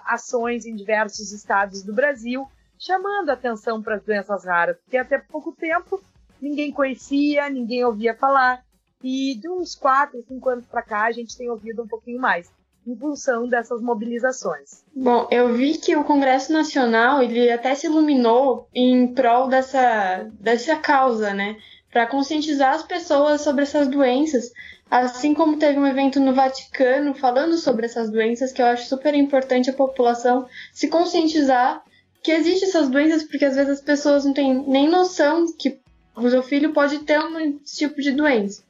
ações 0.05 0.65
em 0.65 0.75
diversos 0.75 1.31
estados 1.31 1.81
do 1.81 1.93
Brasil, 1.93 2.47
chamando 2.77 3.29
atenção 3.29 3.81
para 3.81 3.95
as 3.95 4.03
doenças 4.03 4.45
raras, 4.45 4.77
porque 4.77 4.97
até 4.97 5.17
pouco 5.17 5.53
tempo 5.53 5.99
ninguém 6.39 6.71
conhecia, 6.71 7.49
ninguém 7.49 7.83
ouvia 7.83 8.15
falar. 8.15 8.63
E 9.01 9.33
de 9.35 9.49
uns 9.49 9.73
4, 9.73 10.21
5 10.27 10.49
anos 10.49 10.65
para 10.67 10.83
cá, 10.83 11.05
a 11.05 11.11
gente 11.11 11.35
tem 11.35 11.49
ouvido 11.49 11.81
um 11.81 11.87
pouquinho 11.87 12.19
mais 12.19 12.51
em 12.85 12.95
função 12.95 13.47
dessas 13.47 13.81
mobilizações. 13.81 14.83
Bom, 14.95 15.27
eu 15.29 15.53
vi 15.53 15.77
que 15.77 15.95
o 15.95 16.03
Congresso 16.03 16.51
Nacional 16.51 17.21
ele 17.21 17.49
até 17.51 17.75
se 17.75 17.87
iluminou 17.87 18.67
em 18.73 19.13
prol 19.13 19.47
dessa, 19.47 20.29
dessa 20.39 20.75
causa, 20.75 21.33
né? 21.33 21.57
Para 21.91 22.07
conscientizar 22.07 22.73
as 22.73 22.83
pessoas 22.83 23.41
sobre 23.41 23.63
essas 23.63 23.87
doenças, 23.87 24.51
assim 24.89 25.33
como 25.33 25.57
teve 25.57 25.77
um 25.77 25.85
evento 25.85 26.19
no 26.19 26.33
Vaticano 26.33 27.13
falando 27.13 27.57
sobre 27.57 27.85
essas 27.85 28.09
doenças, 28.09 28.51
que 28.51 28.61
eu 28.61 28.65
acho 28.65 28.87
super 28.87 29.13
importante 29.13 29.69
a 29.69 29.73
população 29.73 30.47
se 30.73 30.87
conscientizar 30.87 31.83
que 32.23 32.31
existem 32.31 32.69
essas 32.69 32.89
doenças, 32.89 33.23
porque 33.23 33.45
às 33.45 33.55
vezes 33.55 33.79
as 33.79 33.81
pessoas 33.81 34.25
não 34.25 34.33
têm 34.33 34.63
nem 34.67 34.87
noção 34.87 35.45
que 35.57 35.79
o 36.15 36.29
seu 36.29 36.43
filho 36.43 36.73
pode 36.73 36.99
ter 36.99 37.19
um 37.19 37.57
tipo 37.59 38.01
de 38.01 38.11
doença. 38.11 38.63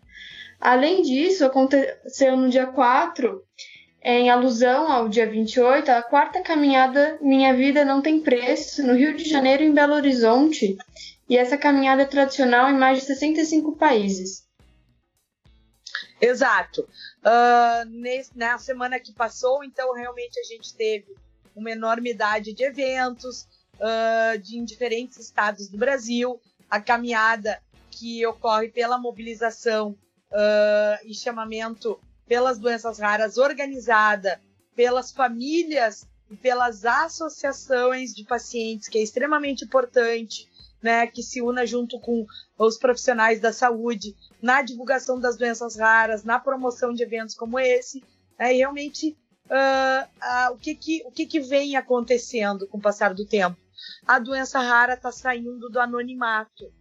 Além 0.60 1.02
disso, 1.02 1.43
aconteceu 1.43 2.38
no 2.38 2.50
dia 2.50 2.67
4, 2.67 3.43
em 4.04 4.30
alusão 4.30 4.92
ao 4.92 5.08
dia 5.08 5.30
28, 5.30 5.90
a 5.90 6.02
quarta 6.02 6.42
caminhada 6.42 7.20
Minha 7.22 7.54
Vida 7.54 7.86
Não 7.86 8.02
Tem 8.02 8.20
Preço, 8.20 8.86
no 8.86 8.96
Rio 8.96 9.16
de 9.16 9.30
Janeiro 9.30 9.64
e 9.64 9.68
em 9.68 9.74
Belo 9.74 9.94
Horizonte. 9.94 10.78
E 11.30 11.38
essa 11.38 11.58
caminhada 11.58 12.02
é 12.02 12.06
tradicional 12.06 12.70
em 12.70 12.78
mais 12.78 13.00
de 13.00 13.06
65 13.06 13.78
países. 13.78 14.44
Exato. 16.20 16.82
Uh, 17.24 17.90
nesse, 17.90 18.38
na 18.38 18.58
semana 18.58 19.00
que 19.00 19.14
passou, 19.14 19.64
então, 19.64 19.94
realmente 19.94 20.40
a 20.40 20.44
gente 20.44 20.76
teve 20.76 21.16
uma 21.56 21.72
enormidade 21.72 22.54
de 22.54 22.64
eventos 22.64 23.48
uh, 23.76 24.38
de, 24.40 24.58
em 24.58 24.66
diferentes 24.66 25.18
estados 25.20 25.68
do 25.68 25.78
Brasil. 25.78 26.40
A 26.70 26.82
caminhada 26.82 27.62
que 27.92 28.26
ocorre 28.26 28.70
pela 28.70 28.98
mobilização 28.98 29.92
uh, 30.32 31.06
e 31.06 31.14
chamamento 31.14 32.00
pelas 32.28 32.60
doenças 32.60 33.00
raras 33.00 33.38
organizada 33.38 34.40
pelas 34.76 35.12
famílias 35.12 36.08
e 36.30 36.36
pelas 36.36 36.86
associações 36.86 38.14
de 38.14 38.24
pacientes, 38.24 38.88
que 38.88 38.98
é 38.98 39.04
extremamente 39.04 39.66
importante, 39.66 40.50
né, 40.82 41.06
que 41.06 41.22
se 41.22 41.42
una 41.42 41.66
junto 41.66 42.00
com 42.00 42.26
os 42.58 42.78
profissionais 42.78 43.40
da 43.40 43.54
saúde 43.54 44.16
na 44.42 44.62
divulgação 44.62 45.20
das 45.20 45.38
doenças 45.38 45.78
raras, 45.78 46.24
na 46.24 46.40
promoção 46.40 46.94
de 46.94 47.04
eventos 47.04 47.36
como 47.36 47.60
esse, 47.60 48.04
né, 48.40 48.54
e 48.54 48.58
realmente 48.58 49.16
uh, 49.46 50.50
uh, 50.50 50.54
o, 50.54 50.58
que, 50.58 50.74
que, 50.74 51.04
o 51.06 51.12
que, 51.12 51.26
que 51.26 51.40
vem 51.40 51.76
acontecendo 51.76 52.68
com 52.68 52.78
o 52.78 52.82
passar 52.82 53.14
do 53.14 53.26
tempo? 53.26 53.58
A 54.08 54.18
doença 54.18 54.60
rara 54.60 54.94
está 54.94 55.12
saindo 55.12 55.70
do 55.70 55.80
anonimato. 55.80 56.72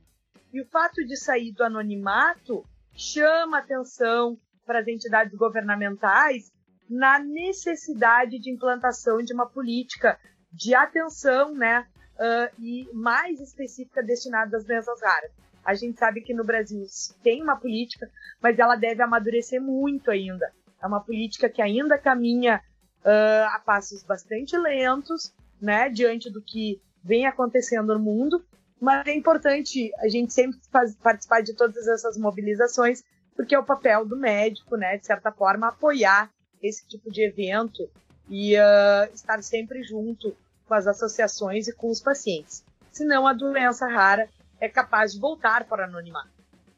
E 0.53 0.61
o 0.61 0.67
fato 0.67 1.05
de 1.05 1.17
sair 1.17 1.53
do 1.53 1.63
anonimato 1.63 2.65
chama 2.95 3.59
atenção 3.59 4.39
para 4.71 4.79
as 4.79 4.87
entidades 4.87 5.37
governamentais 5.37 6.53
na 6.89 7.19
necessidade 7.19 8.39
de 8.39 8.53
implantação 8.53 9.19
de 9.19 9.35
uma 9.35 9.45
política 9.45 10.17
de 10.53 10.77
atenção, 10.77 11.53
né, 11.53 11.85
uh, 12.15 12.55
e 12.63 12.89
mais 12.93 13.41
específica 13.41 14.01
destinada 14.01 14.57
às 14.57 14.65
doenças 14.65 15.03
raras. 15.03 15.33
A 15.65 15.75
gente 15.75 15.99
sabe 15.99 16.21
que 16.21 16.33
no 16.33 16.45
Brasil 16.45 16.85
tem 17.21 17.43
uma 17.43 17.57
política, 17.57 18.09
mas 18.41 18.57
ela 18.61 18.77
deve 18.77 19.03
amadurecer 19.03 19.61
muito 19.61 20.09
ainda. 20.09 20.53
É 20.81 20.87
uma 20.87 21.01
política 21.01 21.49
que 21.49 21.61
ainda 21.61 21.99
caminha 21.99 22.63
uh, 23.05 23.49
a 23.53 23.59
passos 23.59 24.05
bastante 24.05 24.57
lentos, 24.57 25.35
né, 25.61 25.89
diante 25.89 26.31
do 26.31 26.41
que 26.41 26.81
vem 27.03 27.27
acontecendo 27.27 27.93
no 27.95 28.01
mundo, 28.01 28.45
mas 28.81 29.05
é 29.09 29.17
importante 29.17 29.91
a 29.99 30.09
gente 30.09 30.33
sempre 30.33 30.61
participar 31.03 31.41
de 31.41 31.57
todas 31.57 31.89
essas 31.89 32.17
mobilizações, 32.17 33.03
porque 33.41 33.55
é 33.55 33.59
o 33.59 33.65
papel 33.65 34.05
do 34.05 34.19
médico, 34.19 34.77
né, 34.77 34.99
de 34.99 35.07
certa 35.07 35.33
forma, 35.33 35.69
apoiar 35.69 36.31
esse 36.63 36.87
tipo 36.87 37.11
de 37.11 37.23
evento 37.23 37.89
e 38.29 38.55
uh, 38.55 39.15
estar 39.15 39.43
sempre 39.43 39.83
junto 39.83 40.37
com 40.69 40.75
as 40.75 40.87
associações 40.87 41.67
e 41.67 41.73
com 41.73 41.89
os 41.89 42.03
pacientes. 42.03 42.63
Senão 42.93 43.27
a 43.27 43.33
doença 43.33 43.89
rara 43.89 44.29
é 44.61 44.69
capaz 44.69 45.15
de 45.15 45.21
voltar 45.21 45.65
para 45.65 45.81
o 45.81 45.85
anonimato. 45.89 46.29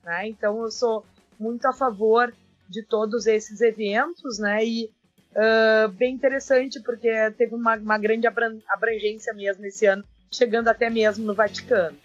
Né? 0.04 0.28
Então 0.28 0.62
eu 0.62 0.70
sou 0.70 1.04
muito 1.36 1.66
a 1.66 1.72
favor 1.72 2.32
de 2.68 2.84
todos 2.84 3.26
esses 3.26 3.60
eventos, 3.60 4.38
né? 4.38 4.64
E 4.64 4.84
uh, 5.32 5.88
bem 5.88 6.14
interessante 6.14 6.80
porque 6.80 7.10
teve 7.32 7.56
uma, 7.56 7.74
uma 7.74 7.98
grande 7.98 8.28
abrangência 8.68 9.34
mesmo 9.34 9.66
esse 9.66 9.84
ano 9.84 10.04
chegando 10.30 10.68
até 10.68 10.88
mesmo 10.88 11.26
no 11.26 11.34
Vaticano. 11.34 11.98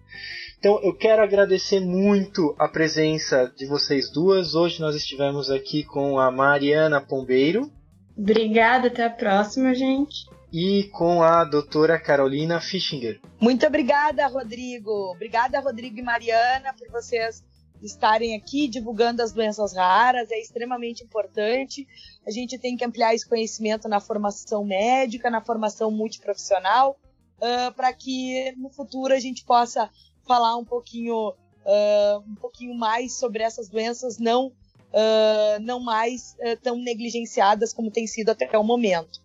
Então 0.58 0.80
eu 0.82 0.94
quero 0.94 1.22
agradecer 1.22 1.80
muito 1.80 2.56
a 2.58 2.66
presença 2.68 3.52
de 3.56 3.66
vocês 3.66 4.10
duas. 4.10 4.54
Hoje 4.54 4.80
nós 4.80 4.94
estivemos 4.94 5.50
aqui 5.50 5.82
com 5.82 6.16
a 6.18 6.30
Mariana 6.30 7.00
Pombeiro. 7.00 7.72
Obrigada, 8.16 8.86
até 8.88 9.04
a 9.04 9.10
próxima, 9.10 9.74
gente. 9.74 10.24
E 10.52 10.84
com 10.84 11.22
a 11.22 11.44
doutora 11.44 11.98
Carolina 11.98 12.60
Fischinger. 12.60 13.20
Muito 13.38 13.66
obrigada, 13.66 14.26
Rodrigo. 14.28 15.10
Obrigada, 15.10 15.60
Rodrigo 15.60 15.98
e 15.98 16.02
Mariana, 16.02 16.72
por 16.72 16.88
vocês 16.90 17.44
estarem 17.82 18.34
aqui 18.36 18.68
divulgando 18.68 19.22
as 19.22 19.32
doenças 19.32 19.74
raras. 19.74 20.30
É 20.30 20.40
extremamente 20.40 21.04
importante. 21.04 21.86
A 22.26 22.30
gente 22.30 22.58
tem 22.58 22.76
que 22.76 22.84
ampliar 22.84 23.14
esse 23.14 23.28
conhecimento 23.28 23.88
na 23.88 24.00
formação 24.00 24.64
médica, 24.64 25.30
na 25.30 25.40
formação 25.40 25.90
multiprofissional, 25.90 26.98
uh, 27.38 27.72
para 27.74 27.92
que 27.92 28.52
no 28.56 28.70
futuro 28.70 29.12
a 29.12 29.18
gente 29.18 29.44
possa 29.44 29.90
falar 30.26 30.56
um 30.56 30.64
pouquinho, 30.64 31.30
uh, 31.30 32.18
um 32.26 32.34
pouquinho 32.34 32.74
mais 32.74 33.16
sobre 33.18 33.42
essas 33.42 33.68
doenças 33.68 34.18
não, 34.18 34.48
uh, 34.48 35.60
não 35.60 35.80
mais 35.80 36.36
uh, 36.40 36.60
tão 36.62 36.76
negligenciadas 36.76 37.72
como 37.72 37.90
tem 37.90 38.06
sido 38.06 38.30
até 38.30 38.58
o 38.58 38.64
momento. 38.64 39.20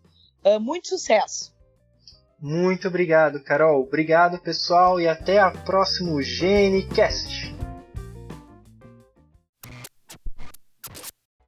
muito 0.59 0.87
sucesso! 0.87 1.51
Muito 2.39 2.87
obrigado, 2.87 3.43
Carol. 3.43 3.83
Obrigado, 3.83 4.39
pessoal, 4.39 4.99
e 4.99 5.07
até 5.07 5.39
a 5.39 5.51
próximo 5.51 6.19
GeneCast. 6.23 7.60